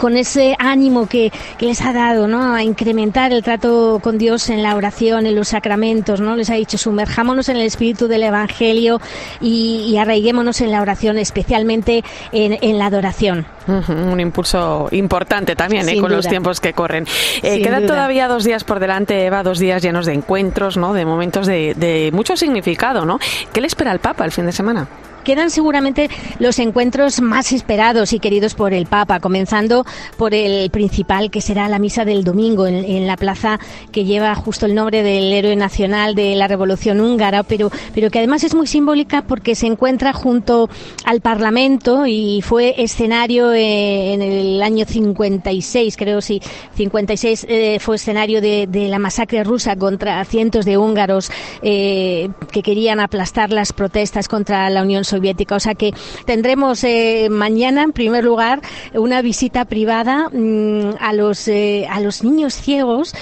[0.02, 2.56] con ese ánimo que, que les ha dado, ¿no?
[2.56, 6.36] A incrementar el trato con Dios en la oración, en los sacramentos, ¿no?
[6.36, 9.00] Les ha dicho, sumerjámonos en el espíritu del Evangelio
[9.40, 13.46] y, y arraiguémonos en la oración, especialmente en, en la adoración.
[13.68, 16.00] Un impulso importante también ¿eh?
[16.00, 17.06] Con los tiempos que corren.
[17.44, 17.94] Eh, quedan duda.
[17.94, 20.94] todavía dos días por delante, Eva, dos días llenos de encuentros, ¿no?
[20.94, 23.06] de momentos de, de mucho significado.
[23.06, 23.20] ¿no?
[23.54, 24.88] ¿Qué le espera al Papa el fin de semana?
[25.24, 26.10] Quedan seguramente
[26.40, 29.86] los encuentros más esperados y queridos por el Papa, comenzando
[30.18, 33.60] por el principal, que será la misa del domingo en, la plaza
[33.92, 38.20] que lleva justo el nombre del héroe nacional de la Revolución húngara, pero, pero que
[38.20, 40.70] además es muy simbólica porque se encuentra junto
[41.06, 46.42] al Parlamento y fue escenario eh, en el año 56, creo sí,
[46.76, 52.62] 56 eh, fue escenario de, de la masacre rusa contra cientos de húngaros eh, que
[52.62, 55.11] querían aplastar las protestas contra la Unión Soviética.
[55.56, 55.94] O sea que
[56.26, 58.62] tendremos eh, mañana, en primer lugar,
[58.94, 63.14] una visita privada mm, a los eh, a los niños ciegos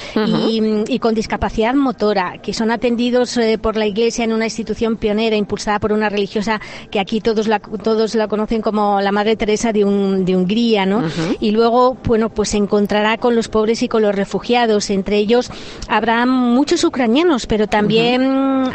[0.49, 4.97] y, y con discapacidad motora, que son atendidos eh, por la Iglesia en una institución
[4.97, 6.59] pionera impulsada por una religiosa
[6.91, 10.85] que aquí todos la todos la conocen como la Madre Teresa de, un- de Hungría,
[10.85, 11.03] ¿no?
[11.39, 14.89] Y luego, bueno, pues se encontrará con los pobres y con los refugiados.
[14.89, 15.49] Entre ellos
[15.87, 18.21] habrá muchos ucranianos, pero también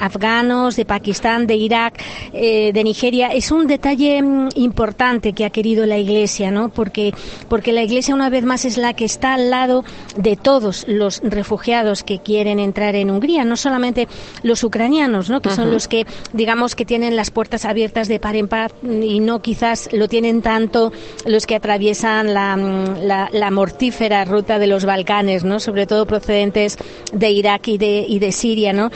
[0.00, 2.02] afganos, de Pakistán, de Irak,
[2.32, 3.03] de Nigeria.
[3.06, 6.70] Es un detalle mm, importante que ha querido la Iglesia, ¿no?
[6.70, 7.12] Porque,
[7.50, 9.84] porque la Iglesia una vez más es la que está al lado
[10.16, 14.08] de todos los refugiados que quieren entrar en Hungría, no solamente
[14.42, 15.42] los ucranianos, ¿no?
[15.42, 19.20] Que son los que, digamos, que tienen las puertas abiertas de par en par y
[19.20, 20.90] no quizás lo tienen tanto
[21.26, 25.60] los que atraviesan la, mm, la, la mortífera ruta de los Balcanes, ¿no?
[25.60, 26.78] Sobre todo procedentes
[27.12, 28.90] de Irak y de, y de Siria, ¿no?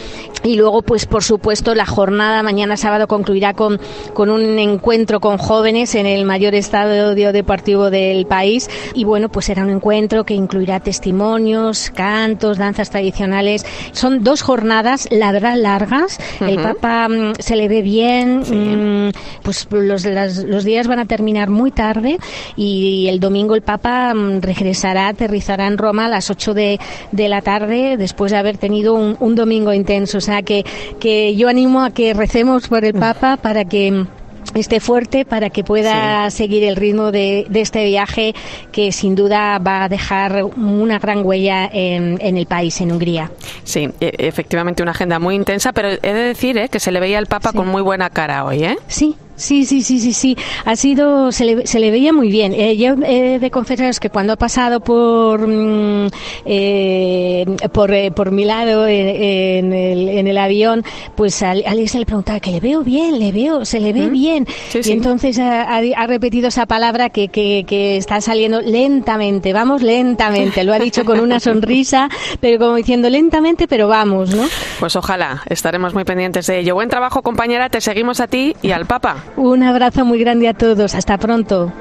[0.44, 3.78] Y luego, pues, por supuesto, la jornada mañana sábado concluirá con,
[4.14, 8.68] con un encuentro con jóvenes en el mayor estadio deportivo del país.
[8.94, 13.64] Y bueno, pues será un encuentro que incluirá testimonios, cantos, danzas tradicionales.
[13.92, 16.18] Son dos jornadas, la verdad, largas.
[16.40, 16.62] El Ujú.
[16.62, 18.40] Papa mm, se le ve bien.
[18.40, 19.10] mm,
[19.42, 22.18] pues los, las- los días van a terminar muy tarde
[22.56, 26.78] y el domingo el Papa mm, regresará, aterrizará en Roma a las 8 de,
[27.12, 30.18] de la tarde después de haber tenido un, un domingo intenso.
[30.18, 30.64] O sea que,
[31.00, 34.06] que yo animo a que recemos por el Papa para que mm,
[34.54, 38.34] esté fuerte para que pueda seguir el ritmo de, de este viaje
[38.72, 43.30] que sin duda va a dejar una gran huella en, en el país, en Hungría.
[43.64, 46.68] Sí, e- efectivamente una agenda muy intensa, pero he de decir ¿eh?
[46.70, 48.64] que se le veía al Papa con muy buena cara hoy.
[48.64, 48.76] ¿eh?
[48.86, 50.36] Sí, Sí, sí, sí, sí, sí.
[50.64, 52.52] Ha sido, se le, se le veía muy bien.
[52.52, 56.08] Eh, yo he de confesaros que cuando ha pasado por mm,
[56.44, 60.84] eh, por, eh, por mi lado eh, en, el, en el avión,
[61.16, 64.08] pues a alguien se le preguntaba que le veo bien, le veo, se le ve
[64.10, 64.46] bien.
[64.90, 69.82] Y entonces ha, ha- ha repetido esa palabra que, que, que está saliendo lentamente, vamos
[69.82, 70.64] lentamente.
[70.64, 72.08] Lo ha dicho con una sonrisa,
[72.40, 74.44] pero como diciendo lentamente, pero vamos, ¿no?
[74.80, 76.74] Pues ojalá, estaremos muy pendientes de ello.
[76.74, 79.16] Buen trabajo, compañera, te seguimos a ti y al Papa.
[79.36, 80.94] Un abrazo muy grande a todos.
[80.94, 81.72] Hasta pronto.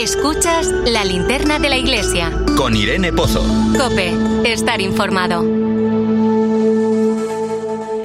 [0.00, 2.32] Escuchas la linterna de la iglesia.
[2.56, 3.42] Con Irene Pozo.
[3.78, 4.12] Cope,
[4.44, 5.61] estar informado.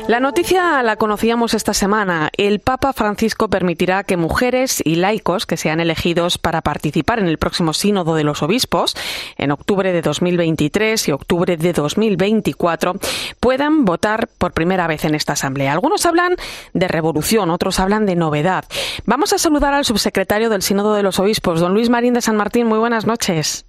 [0.07, 2.29] La noticia la conocíamos esta semana.
[2.37, 7.37] El Papa Francisco permitirá que mujeres y laicos que sean elegidos para participar en el
[7.37, 8.95] próximo sínodo de los obispos
[9.37, 12.93] en octubre de 2023 y octubre de 2024
[13.41, 15.73] puedan votar por primera vez en esta asamblea.
[15.73, 16.37] Algunos hablan
[16.73, 18.63] de revolución, otros hablan de novedad.
[19.05, 22.37] Vamos a saludar al subsecretario del sínodo de los obispos, don Luis Marín de San
[22.37, 22.67] Martín.
[22.67, 23.65] Muy buenas noches.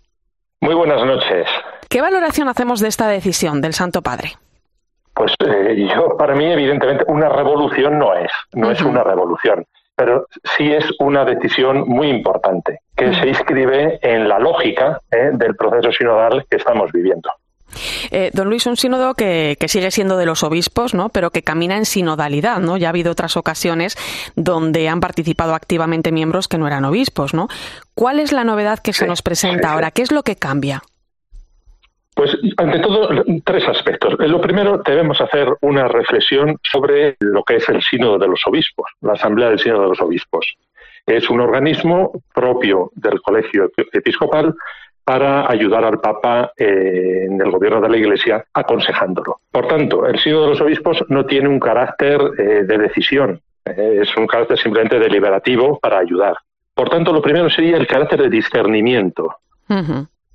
[0.61, 1.49] Muy buenas noches.
[1.89, 4.39] ¿Qué valoración hacemos de esta decisión del Santo Padre?
[5.19, 9.67] Pues eh, yo, para mí, evidentemente, una revolución no es, no es una revolución,
[9.97, 15.57] pero sí es una decisión muy importante que se inscribe en la lógica eh, del
[15.57, 17.31] proceso sinodal que estamos viviendo.
[18.13, 21.09] Eh, don Luis, un sínodo que, que, sigue siendo de los obispos, ¿no?
[21.09, 22.61] pero que camina en sinodalidad.
[22.61, 22.77] ¿no?
[22.77, 23.97] Ya ha habido otras ocasiones
[24.37, 27.35] donde han participado activamente miembros que no eran obispos.
[27.35, 27.49] ¿no?
[27.95, 29.91] ¿Cuál es la novedad que se nos presenta ahora?
[29.91, 30.83] ¿Qué es lo que cambia?
[32.19, 33.09] Pues, ante todo,
[33.45, 34.17] tres aspectos.
[34.19, 38.91] Lo primero, debemos hacer una reflexión sobre lo que es el Sínodo de los Obispos,
[39.03, 40.57] la Asamblea del Sínodo de los Obispos.
[41.07, 44.53] Es un organismo propio del Colegio Episcopal
[45.05, 49.39] para ayudar al Papa eh, en el gobierno de la Iglesia, aconsejándolo.
[49.53, 54.01] Por tanto, el Sínodo de los Obispos no tiene un carácter eh, de decisión, eh,
[54.03, 56.35] es un carácter simplemente deliberativo para ayudar.
[56.75, 59.37] Por tanto, lo primero sería el carácter de discernimiento.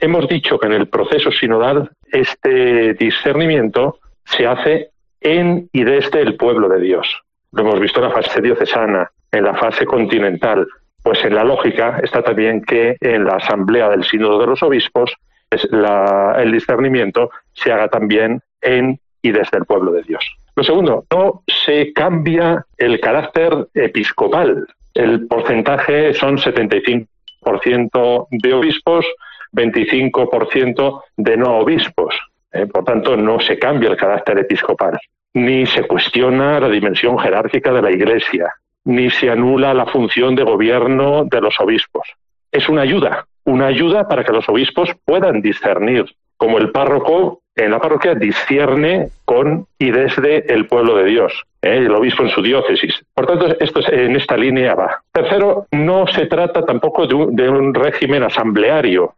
[0.04, 4.90] Hemos dicho que en el proceso sinodal este discernimiento se hace
[5.22, 7.08] en y desde el pueblo de Dios.
[7.54, 10.68] Lo hemos visto en la fase diocesana, en la fase continental.
[11.02, 15.14] Pues en la lógica está también que en la asamblea del sínodo de los obispos
[15.50, 20.26] el discernimiento se haga también en y desde el pueblo de Dios.
[20.58, 24.68] Lo segundo, no se cambia el carácter episcopal.
[24.96, 29.06] El porcentaje son 75% de obispos,
[29.54, 32.16] 25% de no obispos.
[32.52, 32.68] ¿eh?
[32.68, 34.98] por tanto, no se cambia el carácter episcopal,
[35.34, 38.54] ni se cuestiona la dimensión jerárquica de la Iglesia,
[38.86, 42.08] ni se anula la función de gobierno de los obispos.
[42.52, 46.06] Es una ayuda, una ayuda para que los obispos puedan discernir,
[46.38, 51.78] como el párroco en la parroquia discierne con y desde el pueblo de Dios, ¿eh?
[51.78, 53.04] el obispo en su diócesis.
[53.14, 55.02] Por tanto, esto es, en esta línea va.
[55.12, 59.16] Tercero, no se trata tampoco de un, régimen asambleario,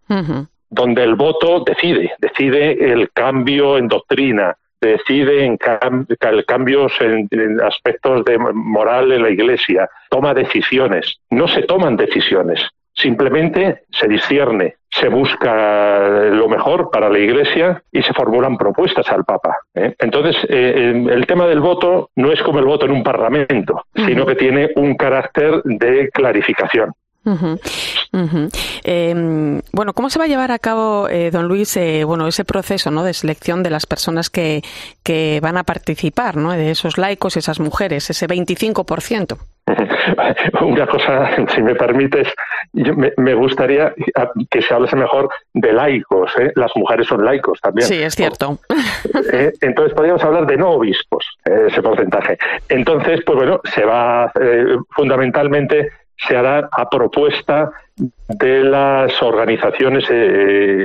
[0.70, 5.58] donde el voto decide, decide el cambio en doctrina, decide en
[6.46, 11.20] cambios en, en, aspectos de moral en la Iglesia, toma decisiones.
[11.30, 12.62] No se toman decisiones,
[12.94, 19.26] simplemente se discierne, se busca lo mejor para la Iglesia y se formulan propuestas al
[19.26, 19.58] Papa.
[19.74, 19.94] ¿eh?
[20.00, 24.26] Entonces, eh, el tema del voto no es como el voto en un parlamento, sino
[24.26, 26.94] que tiene un carácter de clarificación.
[28.84, 32.92] Em, bueno, ¿cómo se va a llevar a cabo, eh, don Luis, bueno, ese proceso
[32.92, 33.04] ¿no?
[33.04, 34.62] de selección de las personas que,
[35.04, 36.52] que van a participar, ¿no?
[36.52, 39.38] de esos laicos, esas mujeres, ese 25%?
[40.62, 42.28] Una cosa, si me permites,
[42.74, 43.94] me, gustaría
[44.50, 46.32] que se hablase mejor de laicos.
[46.38, 46.52] ¿eh?
[46.56, 47.88] Las mujeres son laicos también.
[47.88, 48.60] Sí, es cierto.
[49.34, 49.52] ¿Eh?
[49.62, 52.38] Entonces podríamos hablar de no obispos, eh, ese porcentaje.
[52.70, 54.32] Entonces, pues bueno, se va
[54.92, 60.06] fundamentalmente se hará a propuesta de las organizaciones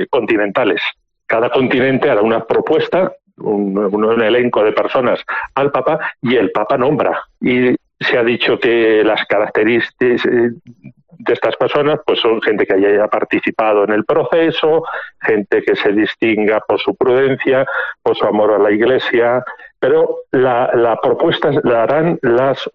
[0.09, 0.81] continentales.
[1.25, 5.19] Cada continente hará una propuesta un, un, elenco de personas
[5.55, 7.23] al Papa y el Papa nombra.
[7.39, 10.51] Y se ha dicho que las características eh,
[11.19, 14.83] de estas personas pues son gente que haya participado en el proceso,
[15.21, 17.65] gente que se distinga por su prudencia,
[18.01, 19.43] por su amor a la Iglesia,
[19.81, 22.69] pero la, la propuesta la harán las,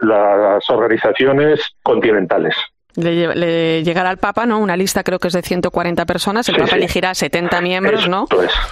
[0.00, 2.56] las organizaciones continentales.
[2.96, 4.58] Le, llegará al Papa, ¿no?
[4.58, 6.48] Una lista creo que es de 140 personas.
[6.48, 8.26] El Papa elegirá 70 miembros, ¿no?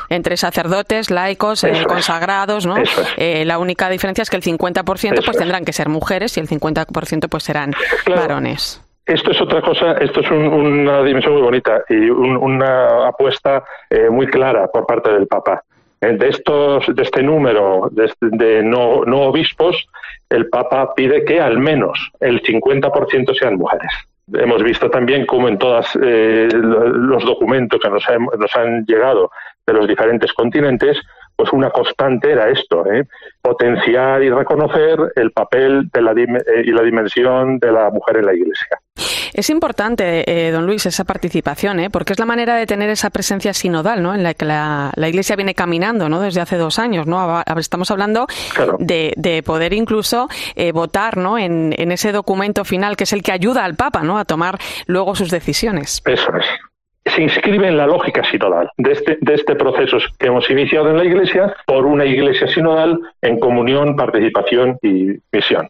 [0.08, 2.74] Entre sacerdotes, laicos, eh, consagrados, ¿no?
[3.16, 6.48] Eh, la única diferencia es que el 50% pues tendrán que ser mujeres y el
[6.48, 7.72] 50% pues serán
[8.08, 8.82] varones.
[9.04, 14.26] Esto es otra cosa, esto es una dimensión muy bonita y una apuesta eh, muy
[14.26, 15.62] clara por parte del Papa.
[16.00, 19.88] De estos, de este número de, de no, obispos,
[20.28, 23.90] el Papa pide que al menos el 50% sean mujeres.
[24.32, 28.04] Hemos visto también cómo en todos eh, los documentos que nos,
[28.38, 29.30] nos, han llegado
[29.66, 31.00] de los diferentes continentes,
[31.34, 33.04] pues una constante era esto, ¿eh?
[33.40, 38.26] potenciar y reconocer el papel de la eh, y la dimensión de la mujer en
[38.26, 38.78] la Iglesia.
[39.36, 41.90] Es importante, eh, don Luis, esa participación, ¿eh?
[41.90, 44.14] porque es la manera de tener esa presencia sinodal, ¿no?
[44.14, 46.22] En la que la, Iglesia viene caminando, ¿no?
[46.22, 47.42] Desde hace dos años, ¿no?
[47.58, 48.26] Estamos hablando
[48.78, 51.36] de, poder incluso eh, votar, ¿no?
[51.36, 54.18] En, ese documento final que es el que ayuda al Papa, ¿no?
[54.18, 54.56] A tomar
[54.86, 56.00] luego sus decisiones.
[56.06, 56.46] Eso es
[57.14, 60.96] se inscribe en la lógica sinodal de este, de este proceso que hemos iniciado en
[60.96, 65.68] la Iglesia por una Iglesia sinodal en comunión, participación y misión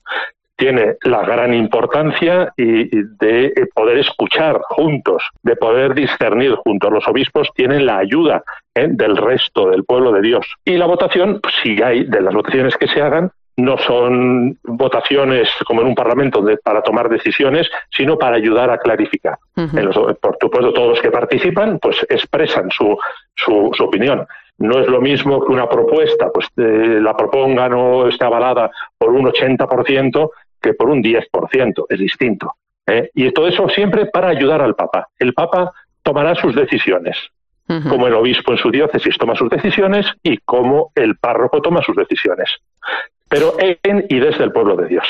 [0.57, 2.89] tiene la gran importancia y,
[3.19, 6.93] de poder escuchar juntos, de poder discernir juntos.
[6.93, 8.43] Los obispos tienen la ayuda
[8.75, 8.89] ¿eh?
[8.91, 10.47] del resto del pueblo de Dios.
[10.65, 15.49] Y la votación, pues, si hay de las votaciones que se hagan, no son votaciones
[15.67, 19.39] como en un parlamento para tomar decisiones, sino para ayudar a clarificar.
[19.55, 22.99] por supuesto, todos los que participan pues expresan su,
[23.35, 24.27] su, su opinión.
[24.59, 29.11] No es lo mismo que una propuesta, pues eh, la propongan o esté avalada por
[29.11, 30.31] un 80%,
[30.61, 32.53] que por un 10%, es distinto.
[32.87, 33.11] ¿eh?
[33.15, 35.09] Y todo eso siempre para ayudar al Papa.
[35.19, 37.17] El Papa tomará sus decisiones,
[37.67, 41.97] cómo el obispo en su diócesis toma sus decisiones y cómo el párroco toma sus
[41.97, 42.49] decisiones
[43.29, 45.05] pero en y desde el pueblo de Dios.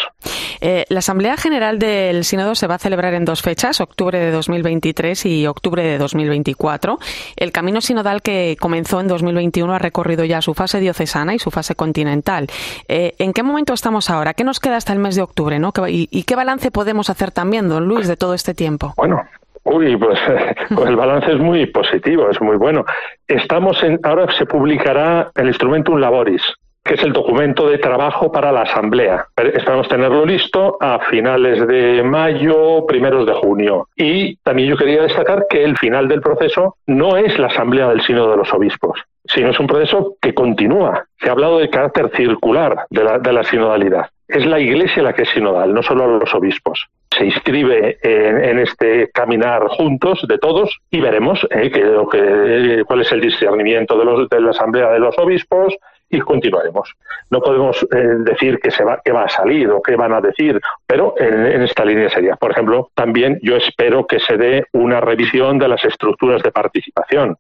[0.61, 4.31] Eh, la Asamblea General del Sínodo se va a celebrar en dos fechas, octubre de
[4.31, 6.99] 2023 y octubre de 2024.
[7.37, 11.51] El camino sinodal que comenzó en 2021 ha recorrido ya su fase diocesana y su
[11.51, 12.47] fase continental.
[12.89, 14.35] Eh, ¿En qué momento estamos ahora?
[14.35, 15.59] ¿Qué nos queda hasta el mes de octubre?
[15.59, 15.73] ¿no?
[15.89, 18.95] ¿Y, ¿Y qué balance podemos hacer también, don Luis, de todo este tiempo?
[18.97, 19.23] Bueno,
[19.67, 20.19] Uy, pues,
[20.75, 22.85] pues, el balance es muy positivo, es muy bueno.
[23.27, 26.43] Estamos en, ahora se publicará el Instrumentum Laboris,
[26.87, 29.27] que es el documento de trabajo para la Asamblea.
[29.37, 33.89] Esperamos tenerlo listo a finales de mayo, primeros de junio.
[33.97, 38.03] Y también yo quería destacar que el final del proceso no es la Asamblea del
[38.03, 41.05] Sínodo de los Obispos, sino es un proceso que continúa.
[41.21, 44.07] Se ha hablado de carácter circular de la, de la sinodalidad.
[44.29, 49.09] Es la Iglesia la que es sinodal, no solo los obispos se inscribe en, este
[49.13, 54.41] caminar juntos de todos y veremos eh, que, cuál es el discernimiento de, los, de
[54.41, 55.75] la Asamblea de los Obispos,
[56.09, 56.95] y continuaremos.
[57.31, 60.21] No podemos eh, decir que se va, que va a salir o qué van a
[60.21, 62.37] decir, pero en, esta línea sería.
[62.37, 67.37] Por ejemplo, también yo espero que se dé una revisión de las estructuras de participación.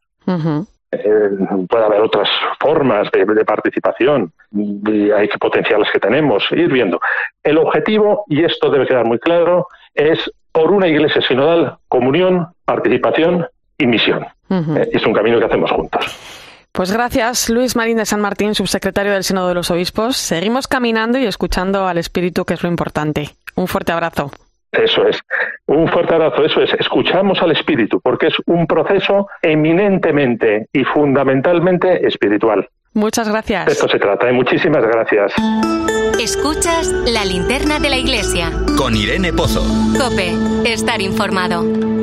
[0.92, 1.30] Eh,
[1.68, 2.28] puede haber otras
[2.60, 7.00] formas de, participación y hay que potenciar las que tenemos, ir viendo.
[7.42, 10.18] El objetivo, y esto debe quedar muy claro, es
[10.52, 13.46] por una iglesia sinodal, comunión, participación
[13.78, 14.26] y misión.
[14.48, 16.45] Eh, es un camino que hacemos juntos.
[16.76, 20.18] Pues gracias, Luis Marín de San Martín, subsecretario del Sínodo de los Obispos.
[20.18, 23.30] Seguimos caminando y escuchando al Espíritu, que es lo importante.
[23.54, 24.30] Un fuerte abrazo.
[24.72, 25.18] Eso es.
[25.64, 26.74] Un fuerte abrazo, eso es.
[26.78, 32.68] Escuchamos al Espíritu, porque es un proceso eminentemente y fundamentalmente espiritual.
[32.92, 33.64] Muchas gracias.
[33.64, 34.28] De esto se trata.
[34.28, 34.34] y.
[34.34, 35.32] Muchísimas gracias.
[36.20, 38.52] Escuchas la linterna de la iglesia.
[38.76, 39.62] Con Irene Pozo.
[39.98, 40.34] Cope,
[40.70, 41.95] estar informado.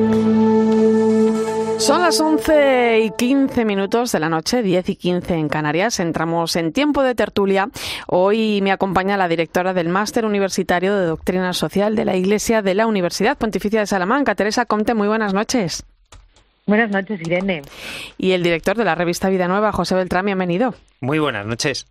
[1.84, 6.00] Son las 11 y 15 minutos de la noche, 10 y 15 en Canarias.
[6.00, 7.70] Entramos en tiempo de tertulia.
[8.08, 12.74] Hoy me acompaña la directora del Máster Universitario de Doctrina Social de la Iglesia de
[12.74, 14.94] la Universidad Pontificia de Salamanca, Teresa Comte.
[14.94, 15.84] Muy buenas noches.
[16.66, 17.62] Buenas noches, Irene.
[18.18, 20.74] Y el director de la revista Vida Nueva, José Beltrán, bienvenido.
[21.02, 21.86] Muy buenas noches.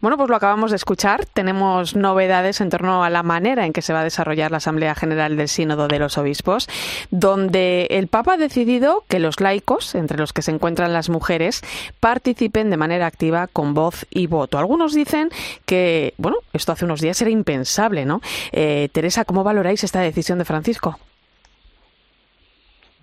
[0.00, 1.26] Bueno, pues lo acabamos de escuchar.
[1.26, 4.94] Tenemos novedades en torno a la manera en que se va a desarrollar la Asamblea
[4.94, 6.68] General del Sínodo de los Obispos,
[7.10, 11.60] donde el Papa ha decidido que los laicos, entre los que se encuentran las mujeres,
[11.98, 14.56] participen de manera activa con voz y voto.
[14.56, 15.30] Algunos dicen
[15.66, 18.20] que, bueno, esto hace unos días era impensable, ¿no?
[18.52, 21.00] Eh, Teresa, ¿cómo valoráis esta decisión de Francisco?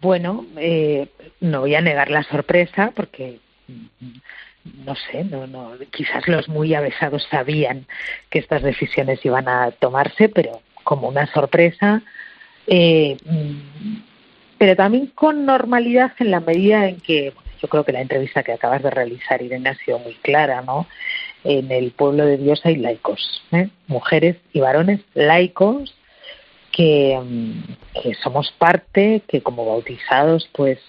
[0.02, 1.08] Bueno, eh,
[1.42, 6.74] no voy a negar la sorpresa porque mm, no sé, no, no, quizás los muy
[6.74, 7.86] avesados sabían
[8.30, 12.02] que estas decisiones iban a tomarse, pero como una sorpresa,
[12.68, 13.98] eh, mm,
[14.58, 18.54] pero también con normalidad en la medida en que yo creo que la entrevista que
[18.54, 20.88] acabas de realizar, Irene, ha sido muy clara, ¿no?
[21.44, 23.70] En el pueblo de Dios hay laicos, ¿eh?
[23.88, 25.94] mujeres y varones laicos
[26.78, 27.62] Mm,
[27.94, 30.80] que, somos parte, que como bautizados pues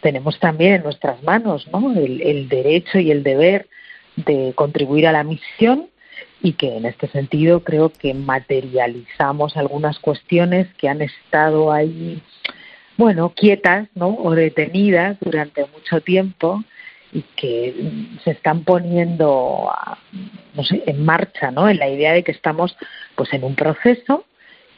[0.00, 1.92] tenemos también en nuestras manos ¿no?
[1.94, 3.68] el, derecho y el deber
[4.16, 5.88] de contribuir a la misión
[6.42, 12.22] y que en este sentido creo que materializamos algunas cuestiones que han estado ahí,
[12.96, 14.08] bueno, quietas ¿no?
[14.08, 16.62] o detenidas durante mucho tiempo
[17.12, 19.70] y que mm, se están poniendo
[20.54, 21.68] no sé, en marcha, ¿no?
[21.68, 22.76] En la idea de que estamos
[23.14, 24.24] pues en un proceso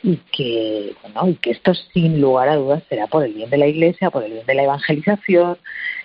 [0.02, 3.58] y que, bueno, y que esto sin lugar a dudas será por el bien de
[3.58, 5.58] la Iglesia, por el bien de la evangelización,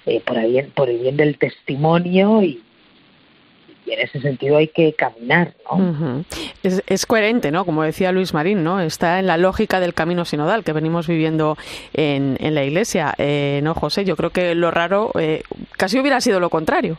[0.05, 2.61] eh, por, el bien, por el bien del testimonio y,
[3.85, 6.23] en ese sentido hay que caminar, ¿no?
[6.63, 7.65] es, coherente, ¿no?
[7.65, 8.79] Como decía Luis Marín, ¿no?
[8.79, 11.57] Está en la lógica del camino sinodal que venimos viviendo
[11.93, 14.05] en, en la Iglesia, eh, ¿no, José?
[14.05, 15.43] Yo creo que lo raro eh,
[15.75, 16.97] casi hubiera sido lo contrario.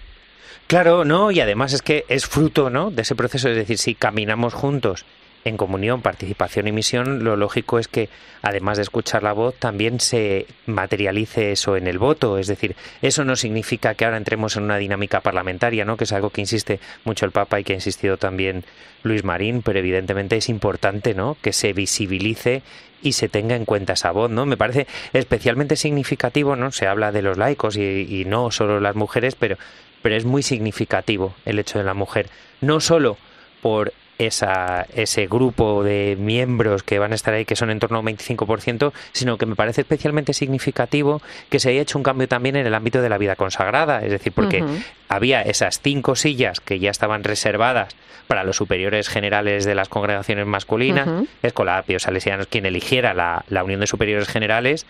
[0.67, 2.91] Claro, no, y además es que es fruto, ¿no?
[2.91, 5.07] De ese proceso, es decir, si caminamos juntos
[5.45, 8.09] en comunión, participación y misión, lo lógico es que,
[8.43, 12.39] además de escuchar la voz, también se materialice eso en el voto.
[12.39, 15.97] Es decir, eso no significa que ahora entremos en una dinámica parlamentaria, ¿no?
[15.97, 18.65] que es algo que insiste mucho el Papa y que ha insistido también
[19.03, 21.37] Luis Marín, pero evidentemente es importante ¿no?
[21.43, 22.63] que se visibilice
[23.03, 24.47] y se tenga en cuenta esa voz, ¿no?
[24.47, 26.73] Me parece especialmente significativo, ¿no?
[26.73, 29.59] Se habla de los laicos y, no solo las mujeres, pero,
[30.01, 32.31] pero es muy significativo el hecho de la mujer,
[32.63, 33.19] no solo
[33.61, 37.99] por esa, ese grupo de miembros que van a estar ahí, que son en torno
[37.99, 42.29] a un 25%, sino que me parece especialmente significativo que se haya hecho un cambio
[42.29, 44.65] también en el ámbito de la vida consagrada, es decir, porque
[45.09, 47.97] había esas cinco sillas que ya estaban reservadas
[48.27, 51.09] para los superiores generales de las congregaciones masculinas,
[51.43, 54.87] Escolapios, Salesianos, quien eligiera la, la unión de superiores generales,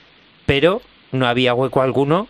[0.46, 2.28] pero no había hueco alguno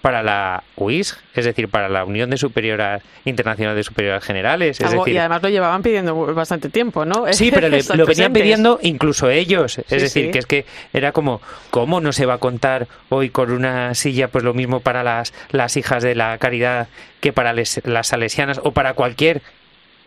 [0.00, 4.78] para la UISG, es decir, para la Unión de Superioras Internacional de Superioras Generales.
[4.80, 7.24] Es Algo- decir, y además lo llevaban pidiendo bastante tiempo, ¿no?
[7.32, 9.78] Sí, pero le- lo venían pidiendo incluso ellos.
[9.78, 10.30] Es Sí, decir, sí.
[10.30, 11.40] que es que era como,
[11.70, 14.28] ¿cómo no se va a contar hoy con una silla?
[14.28, 16.88] Pues lo mismo para las, las hijas de la caridad
[17.20, 19.42] que para les- las salesianas o para cualquier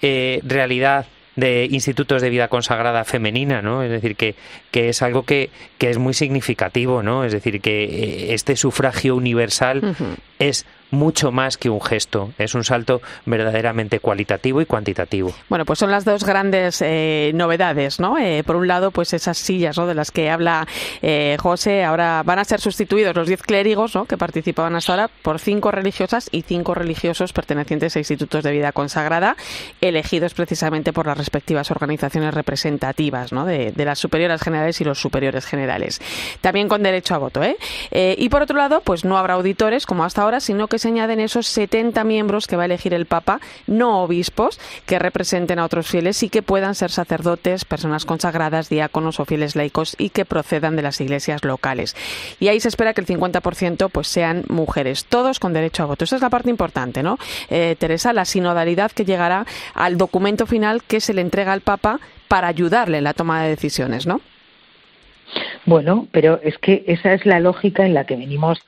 [0.01, 1.05] eh, realidad
[1.35, 3.83] de institutos de vida consagrada femenina, ¿no?
[3.83, 4.35] Es decir, que,
[4.71, 7.23] que es algo que, que es muy significativo, ¿no?
[7.23, 9.95] Es decir, que eh, este sufragio universal
[10.39, 15.33] es mucho más que un gesto, es un salto verdaderamente cualitativo y cuantitativo.
[15.49, 18.17] Bueno, pues son las dos grandes eh, novedades, ¿no?
[18.17, 19.87] Eh, por un lado, pues esas sillas, ¿no?
[19.87, 20.67] De las que habla
[21.01, 24.05] eh, José, ahora van a ser sustituidos los 10 clérigos, ¿no?
[24.05, 28.73] Que participaban hasta ahora por cinco religiosas y cinco religiosos pertenecientes a institutos de vida
[28.73, 29.37] consagrada,
[29.79, 33.45] elegidos precisamente por las respectivas organizaciones representativas, ¿no?
[33.45, 36.01] De, de las superioras generales y los superiores generales.
[36.41, 37.55] También con derecho a voto, ¿eh?
[37.91, 41.19] Y por otro lado, pues no habrá auditores como hasta ahora, sino que se añaden
[41.19, 45.87] esos 70 miembros que va a elegir el Papa, no obispos, que representen a otros
[45.87, 50.75] fieles y que puedan ser sacerdotes, personas consagradas, diáconos o fieles laicos y que procedan
[50.75, 51.95] de las iglesias locales.
[52.39, 56.03] Y ahí se espera que el 50% pues sean mujeres, todos con derecho a voto.
[56.03, 57.17] Esa es la parte importante, ¿no?
[57.49, 61.99] Eh, Teresa, la sinodalidad que llegará al documento final que se le entrega al Papa
[62.27, 64.21] para ayudarle en la toma de decisiones, ¿no?
[65.65, 68.59] Bueno, pero es que esa es la lógica en la que venimos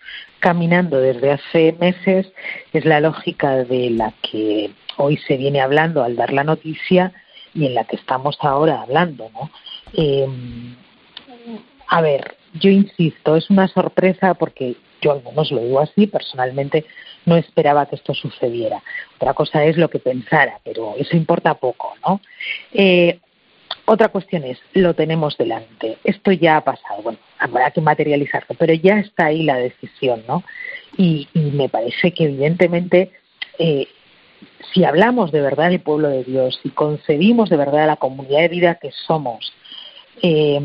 [0.43, 2.27] caminando desde hace meses,
[2.73, 7.13] es la lógica de la que hoy se viene hablando al dar la noticia
[7.53, 9.49] y en la que estamos ahora hablando, ¿no?
[9.93, 10.27] Eh,
[11.87, 16.85] a ver, yo insisto, es una sorpresa porque yo al menos lo digo así, personalmente
[17.25, 18.83] no esperaba que esto sucediera.
[19.15, 22.19] Otra cosa es lo que pensara, pero eso importa poco, ¿no?
[22.73, 23.17] Eh,
[23.85, 25.97] otra cuestión es, lo tenemos delante.
[26.03, 27.01] Esto ya ha pasado.
[27.03, 30.43] Bueno, habrá que materializarlo, pero ya está ahí la decisión, ¿no?
[30.97, 33.11] Y, y me parece que evidentemente,
[33.59, 33.87] eh,
[34.73, 38.47] si hablamos de verdad del pueblo de Dios, si concebimos de verdad la comunidad de
[38.47, 39.53] vida que somos,
[40.21, 40.59] eh,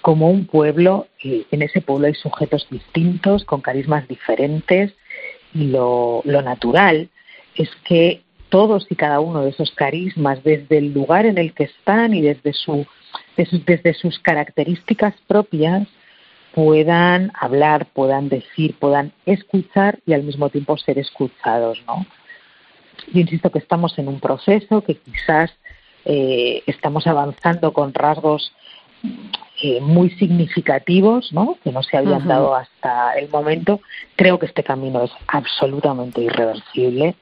[0.00, 4.92] como un pueblo, eh, en ese pueblo hay sujetos distintos, con carismas diferentes,
[5.52, 7.08] y lo, lo natural
[7.56, 8.22] es que
[8.56, 12.22] todos y cada uno de esos carismas, desde el lugar en el que están y
[12.22, 12.86] desde, su,
[13.36, 15.86] de sus- desde sus características propias,
[16.54, 22.06] puedan hablar, puedan decir, puedan escuchar y al mismo tiempo ser escuchados, ¿no?
[23.12, 25.50] Yo insisto que estamos en un proceso que quizás
[26.06, 28.54] eh, estamos avanzando con rasgos
[29.62, 31.58] eh, muy significativos, ¿no?
[31.62, 33.80] Que no se habían dado hasta el momento.
[34.16, 37.16] Creo que este camino es absolutamente irreversible.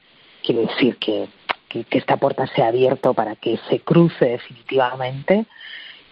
[0.45, 1.27] Quiero decir que,
[1.69, 5.45] que, que esta puerta se ha abierto para que se cruce definitivamente.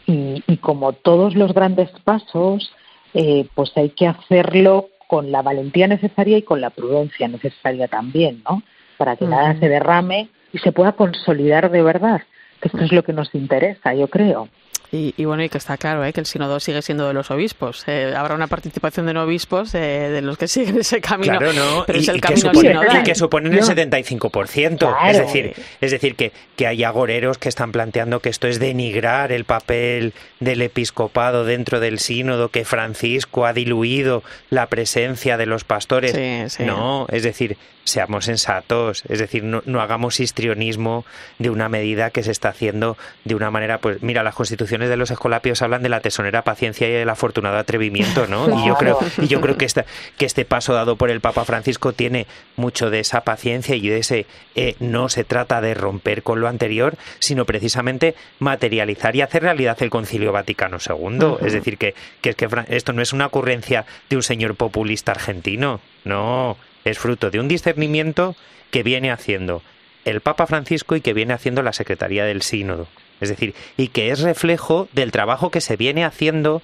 [0.05, 2.73] Y, y como todos los grandes pasos,
[3.13, 8.41] eh, pues hay que hacerlo con la valentía necesaria y con la prudencia necesaria también,
[8.49, 8.63] ¿no?
[8.97, 12.21] Para que nada se derrame y se pueda consolidar de verdad.
[12.59, 14.49] Que esto es lo que nos interesa, yo creo.
[14.93, 16.13] Y, y bueno, y que está claro ¿eh?
[16.13, 17.83] que el sínodo sigue siendo de los obispos.
[17.87, 21.39] Eh, habrá una participación de no obispos eh, de los que siguen ese camino.
[21.39, 21.83] Claro, ¿no?
[21.87, 24.77] Pero y, es el y que camino supone- y que suponen el 75%.
[24.77, 24.95] Claro.
[25.09, 29.31] Es decir, es decir que, que hay agoreros que están planteando que esto es denigrar
[29.31, 34.21] el papel del episcopado dentro del sínodo, que Francisco ha diluido
[34.51, 36.11] la presencia de los pastores.
[36.11, 36.65] Sí, sí.
[36.65, 41.05] No, es decir, seamos sensatos, es decir, no, no hagamos histrionismo
[41.39, 44.97] de una medida que se está haciendo de una manera, pues mira, las constituciones de
[44.97, 48.59] los escolapios hablan de la tesonera paciencia y del afortunado atrevimiento, ¿no?
[48.59, 49.85] Y yo creo, y yo creo que esta,
[50.17, 53.99] que este paso dado por el Papa Francisco tiene mucho de esa paciencia y de
[53.99, 54.25] ese
[54.55, 59.77] eh, no se trata de romper con lo anterior, sino precisamente materializar y hacer realidad
[59.81, 61.37] el Concilio Vaticano II.
[61.45, 65.79] Es decir, que, que que esto no es una ocurrencia de un señor populista argentino,
[66.03, 68.35] no, es fruto de un discernimiento
[68.71, 69.61] que viene haciendo
[70.05, 72.87] el Papa Francisco y que viene haciendo la Secretaría del Sínodo.
[73.21, 76.61] Es decir, y que es reflejo del trabajo que se viene haciendo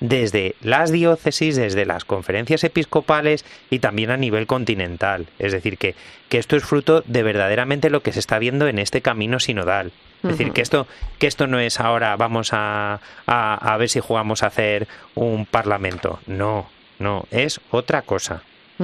[0.00, 5.26] desde las diócesis, desde las conferencias episcopales y también a nivel continental.
[5.38, 5.94] Es decir, que,
[6.28, 9.92] que esto es fruto de verdaderamente lo que se está viendo en este camino sinodal.
[10.22, 10.88] Es decir, que esto,
[11.18, 15.46] que esto no es ahora vamos a, a, a ver si jugamos a hacer un
[15.46, 16.18] parlamento.
[16.26, 18.42] No, no, es otra cosa.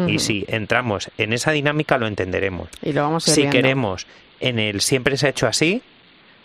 [0.09, 2.69] Y si entramos en esa dinámica lo entenderemos.
[2.83, 3.57] Y lo vamos a ir Si viendo.
[3.57, 4.07] queremos
[4.41, 5.83] en el siempre se ha hecho así,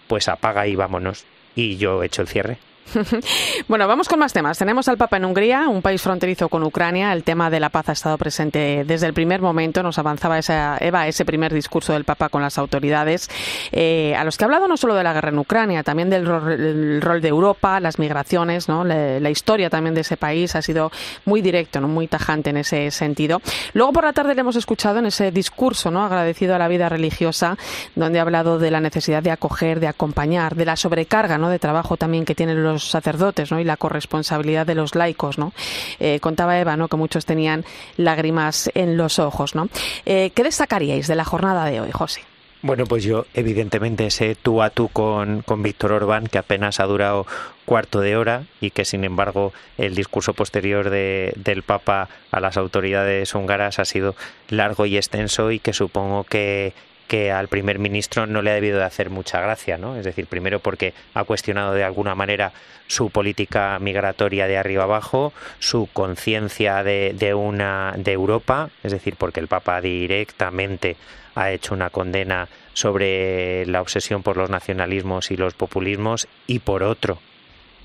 [0.08, 1.26] pues apaga y vámonos.
[1.56, 2.58] Y yo echo el cierre.
[3.68, 4.58] bueno, vamos con más temas.
[4.58, 7.14] Tenemos al Papa en Hungría, un país fronterizo con Ucrania.
[7.14, 9.84] El tema de la paz ha estado presente desde el primer momento.
[9.84, 13.30] Nos avanzaba esa, Eva ese primer discurso del Papa con las autoridades,
[13.72, 16.26] eh, a los que ha hablado no solo de la guerra en Ucrania, también del
[16.26, 18.84] rol, de Europa, las migraciones, ¿no?
[18.84, 20.92] La, historia también de ese país ha sido
[21.26, 21.88] muy directo, ¿no?
[21.88, 23.42] muy tajante en ese sentido.
[23.74, 26.04] Luego por la tarde le hemos escuchado en ese discurso ¿no?
[26.04, 27.58] agradecido a la vida religiosa,
[27.96, 31.96] donde ha hablado de la necesidad de acoger, de acompañar, de la sobrecarga de trabajo
[31.96, 33.60] también que tienen los sacerdotes ¿no?
[33.60, 35.38] y la corresponsabilidad de los laicos.
[35.38, 35.54] ¿no?
[36.00, 36.88] Eh, contaba Eva ¿no?
[36.88, 37.66] que muchos tenían
[37.98, 39.56] lágrimas en los ojos.
[39.56, 39.70] ¿no?
[40.06, 42.22] Eh, ¿Qué destacaríais de la jornada de hoy, José?
[42.62, 46.86] Bueno, pues yo evidentemente ese tú a tú con, con Víctor Orbán, que apenas ha
[46.86, 47.26] durado
[47.64, 52.58] cuarto de hora y que sin embargo el discurso posterior de, del Papa a las
[52.58, 54.14] autoridades húngaras ha sido
[54.50, 56.74] largo y extenso y que supongo que
[57.10, 59.98] que al primer ministro no le ha debido de hacer mucha gracia, ¿no?
[59.98, 62.54] Es decir, primero porque ha cuestionado de alguna manera
[62.86, 69.40] su política migratoria de arriba abajo, su conciencia de, una de Europa, es decir, porque
[69.40, 70.98] el Papa directamente
[71.34, 76.84] ha hecho una condena sobre la obsesión por los nacionalismos y los populismos y por
[76.84, 77.18] otro,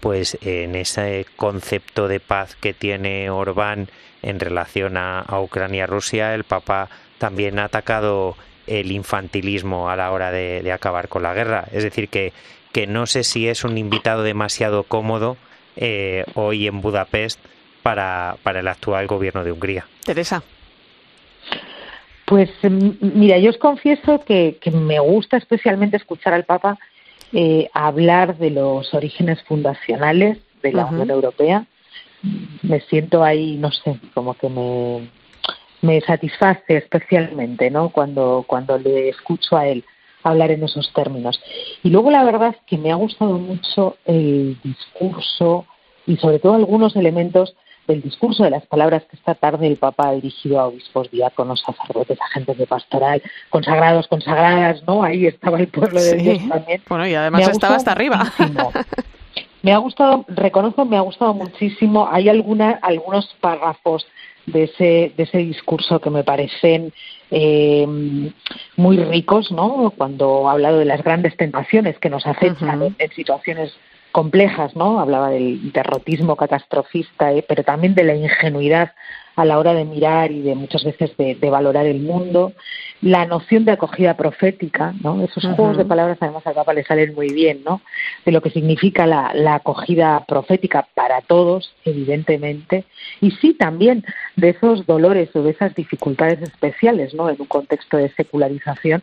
[0.00, 3.88] pues en ese concepto de paz que tiene Orbán
[4.20, 8.36] en relación a, a Ucrania-Rusia, el Papa también ha atacado
[8.66, 11.64] el infantilismo a la hora de, acabar con la guerra.
[11.72, 12.32] Es decir, que,
[12.72, 15.36] que no sé si es un invitado demasiado cómodo
[15.76, 17.40] eh, hoy en Budapest
[17.82, 19.86] para, para el actual gobierno de Hungría.
[20.04, 20.42] Teresa.
[22.24, 22.50] Pues
[23.00, 26.78] mira, yo os confieso que, me gusta especialmente escuchar al Papa
[27.32, 31.66] eh, hablar de los orígenes fundacionales de la Unión Europea.
[32.62, 35.06] Me siento ahí, no sé, como que me,
[35.84, 37.90] me satisface especialmente ¿no?
[37.90, 39.84] cuando, cuando le escucho a él
[40.22, 41.38] hablar en esos términos.
[41.82, 45.66] Y luego la verdad es que me ha gustado mucho el discurso
[46.06, 47.54] y sobre todo algunos elementos
[47.86, 51.60] del discurso de las palabras que esta tarde el Papa ha dirigido a obispos, diáconos,
[51.60, 55.02] sacerdotes, agentes de pastoral, consagrados, consagradas, ¿no?
[55.02, 56.82] Ahí estaba el pueblo de Dios también.
[56.88, 58.32] Bueno, y además estaba hasta arriba.
[59.62, 62.06] Me ha gustado, reconozco, me ha gustado muchísimo.
[62.12, 64.06] Hay alguna, algunos párrafos
[64.46, 66.92] de ese, de ese discurso que me parecen
[67.30, 67.86] eh,
[68.76, 69.92] muy ricos, ¿no?
[69.96, 73.74] Cuando ha hablado de las grandes tentaciones que nos acechan en, situaciones
[74.12, 75.00] complejas, ¿no?
[75.00, 78.92] Hablaba del derrotismo catastrofista, eh, pero también de la ingenuidad
[79.36, 82.52] a la hora de mirar y de muchas veces de, valorar el mundo,
[83.00, 85.22] la noción de acogida profética, ¿no?
[85.22, 87.82] Esos juegos de palabras además al Papa le salen muy bien, ¿no?
[88.24, 92.84] De lo que significa la, la, acogida profética para todos, evidentemente,
[93.20, 94.04] y sí también
[94.36, 97.28] de esos dolores o de esas dificultades especiales, ¿no?
[97.28, 99.02] En un contexto de secularización,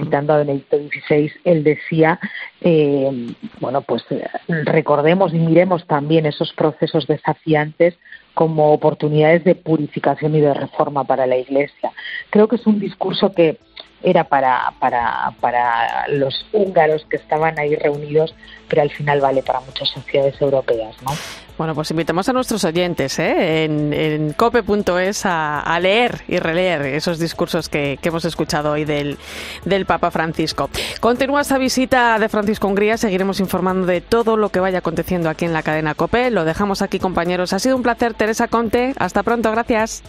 [0.00, 2.20] citando a Benedicto XVI, él decía,
[2.60, 4.04] eh, bueno, pues
[4.48, 7.94] recordemos y miremos también esos procesos desafiantes
[8.34, 11.92] como oportunidades de purificación y de reforma para la Iglesia.
[12.30, 13.58] Creo que es un discurso que
[14.02, 18.34] era para, para, para los húngaros que estaban ahí reunidos,
[18.68, 21.12] pero al final vale para muchas sociedades europeas, ¿no?
[21.58, 23.64] Bueno, pues invitamos a nuestros oyentes ¿eh?
[23.64, 29.18] en, cope.es a, leer y releer esos discursos que, hemos escuchado hoy del,
[29.64, 30.70] del Papa Francisco.
[31.00, 35.44] Continúa esta visita de Francisco Hungría, seguiremos informando de todo lo que vaya aconteciendo aquí
[35.44, 36.30] en la cadena Cope.
[36.30, 37.52] Lo dejamos aquí, compañeros.
[37.52, 38.94] Ha sido un placer, Teresa Conte.
[38.98, 40.02] Hasta pronto, gracias.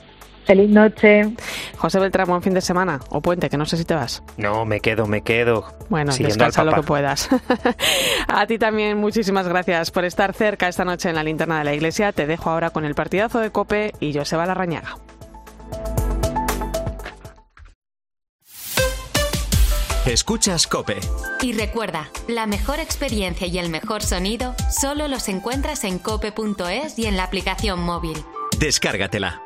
[0.46, 1.34] Feliz noche.
[1.78, 4.24] José Beltrán, buen fin de semana o puente, que no sé si te vas.
[4.38, 5.66] No, me quedo, me quedo.
[5.90, 7.30] Bueno, descansa lo que puedas.
[8.28, 11.74] A ti también muchísimas gracias por estar cerca esta noche en la linterna de la
[11.74, 12.12] iglesia.
[12.12, 14.98] Te dejo ahora con el partidazo de Cope y Joseba Larrañaga.
[20.06, 20.98] Escuchas Cope.
[21.42, 27.06] Y recuerda, la mejor experiencia y el mejor sonido solo los encuentras en cope.es y
[27.06, 28.18] en la aplicación móvil.
[28.60, 29.42] Descárgatela.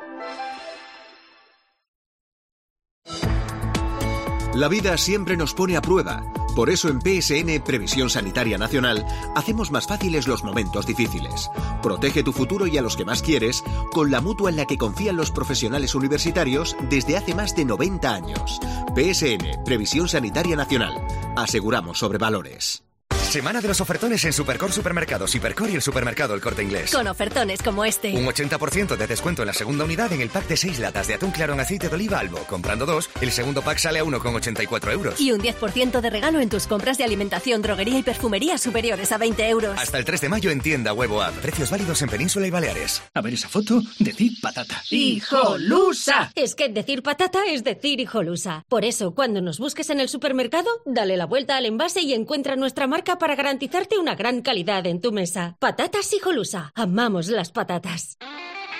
[4.58, 6.24] La vida siempre nos pone a prueba.
[6.56, 9.06] Por eso en PSN Previsión Sanitaria Nacional
[9.36, 11.48] hacemos más fáciles los momentos difíciles.
[11.80, 14.76] Protege tu futuro y a los que más quieres con la mutua en la que
[14.76, 18.58] confían los profesionales universitarios desde hace más de 90 años.
[18.96, 21.06] PSN Previsión Sanitaria Nacional.
[21.36, 22.87] Aseguramos sobre valores.
[23.28, 26.90] Semana de los ofertones en Supercor Supermercados, Hipercor y el supermercado El Corte Inglés.
[26.90, 28.14] Con ofertones como este.
[28.14, 31.14] Un 80% de descuento en la segunda unidad en el pack de 6 latas de
[31.14, 32.38] atún claro en aceite de oliva albo.
[32.44, 35.20] Comprando dos, el segundo pack sale a 1,84 euros.
[35.20, 39.18] Y un 10% de regalo en tus compras de alimentación, droguería y perfumería superiores a
[39.18, 39.78] 20 euros.
[39.78, 41.34] Hasta el 3 de mayo en tienda Huevo App.
[41.34, 43.02] Precios válidos en Península y Baleares.
[43.12, 44.82] A ver esa foto, decir patata.
[44.88, 46.32] ¡Hijolusa!
[46.34, 48.64] Es que decir patata es decir hijolusa.
[48.70, 52.56] Por eso, cuando nos busques en el supermercado, dale la vuelta al envase y encuentra
[52.56, 55.56] nuestra marca Para garantizarte una gran calidad en tu mesa.
[55.58, 56.72] Patatas Hijolusa.
[56.74, 58.16] Amamos las patatas.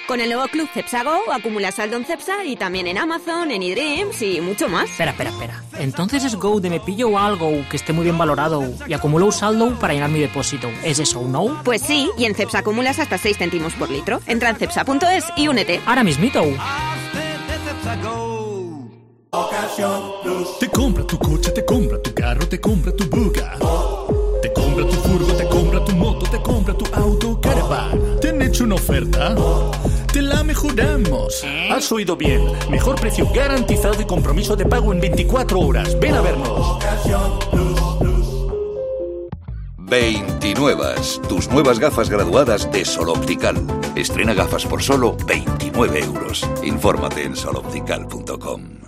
[0.06, 3.62] Con el nuevo Club Cepsa Go acumulas saldo en Cepsa y también en Amazon, en
[3.62, 4.88] eDreams y mucho más.
[4.90, 5.62] Espera, espera, espera.
[5.78, 9.32] Entonces es Go de me pillo algo que esté muy bien valorado y acumulo un
[9.32, 10.70] saldo para llenar mi depósito.
[10.82, 11.60] ¿Es eso, no?
[11.64, 14.20] Pues sí, y en Cepsa acumulas hasta 6 céntimos por litro.
[14.26, 15.82] Entra en cepsa.es y únete.
[15.84, 16.42] Ahora mismito.
[20.58, 23.58] Te compra tu coche, te compra tu carro, te compra tu buga.
[23.58, 23.97] Te
[24.78, 28.20] compra tu furgo, te compra tu moto, te compra tu auto, caravan.
[28.20, 29.34] ¿Te han hecho una oferta?
[30.12, 31.44] Te la mejoramos.
[31.70, 32.44] Has oído bien.
[32.70, 35.98] Mejor precio garantizado y compromiso de pago en 24 horas.
[35.98, 36.78] Ven a vernos.
[39.78, 40.84] 29.
[41.28, 43.56] Tus nuevas gafas graduadas de Sol Optical.
[43.96, 46.48] Estrena gafas por solo 29 euros.
[46.62, 48.87] Infórmate en soloptical.com.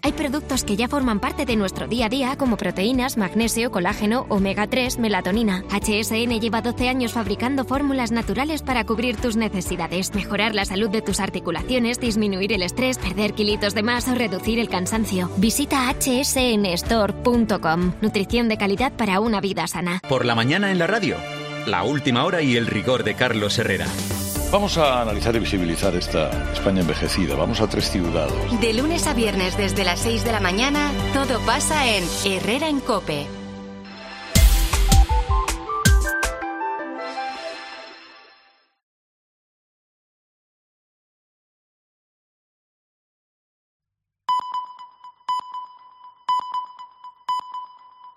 [0.00, 4.26] Hay productos que ya forman parte de nuestro día a día como proteínas, magnesio, colágeno,
[4.28, 5.64] omega 3, melatonina.
[5.70, 11.02] HSN lleva 12 años fabricando fórmulas naturales para cubrir tus necesidades, mejorar la salud de
[11.02, 15.30] tus articulaciones, disminuir el estrés, perder kilitos de más o reducir el cansancio.
[15.36, 17.92] Visita hsnstore.com.
[18.00, 20.00] Nutrición de calidad para una vida sana.
[20.08, 21.16] Por la mañana en la radio,
[21.66, 23.86] la última hora y el rigor de Carlos Herrera.
[24.50, 27.34] Vamos a analizar y visibilizar esta España envejecida.
[27.34, 28.60] Vamos a tres ciudades.
[28.60, 32.80] De lunes a viernes desde las 6 de la mañana, todo pasa en Herrera en
[32.80, 33.26] Cope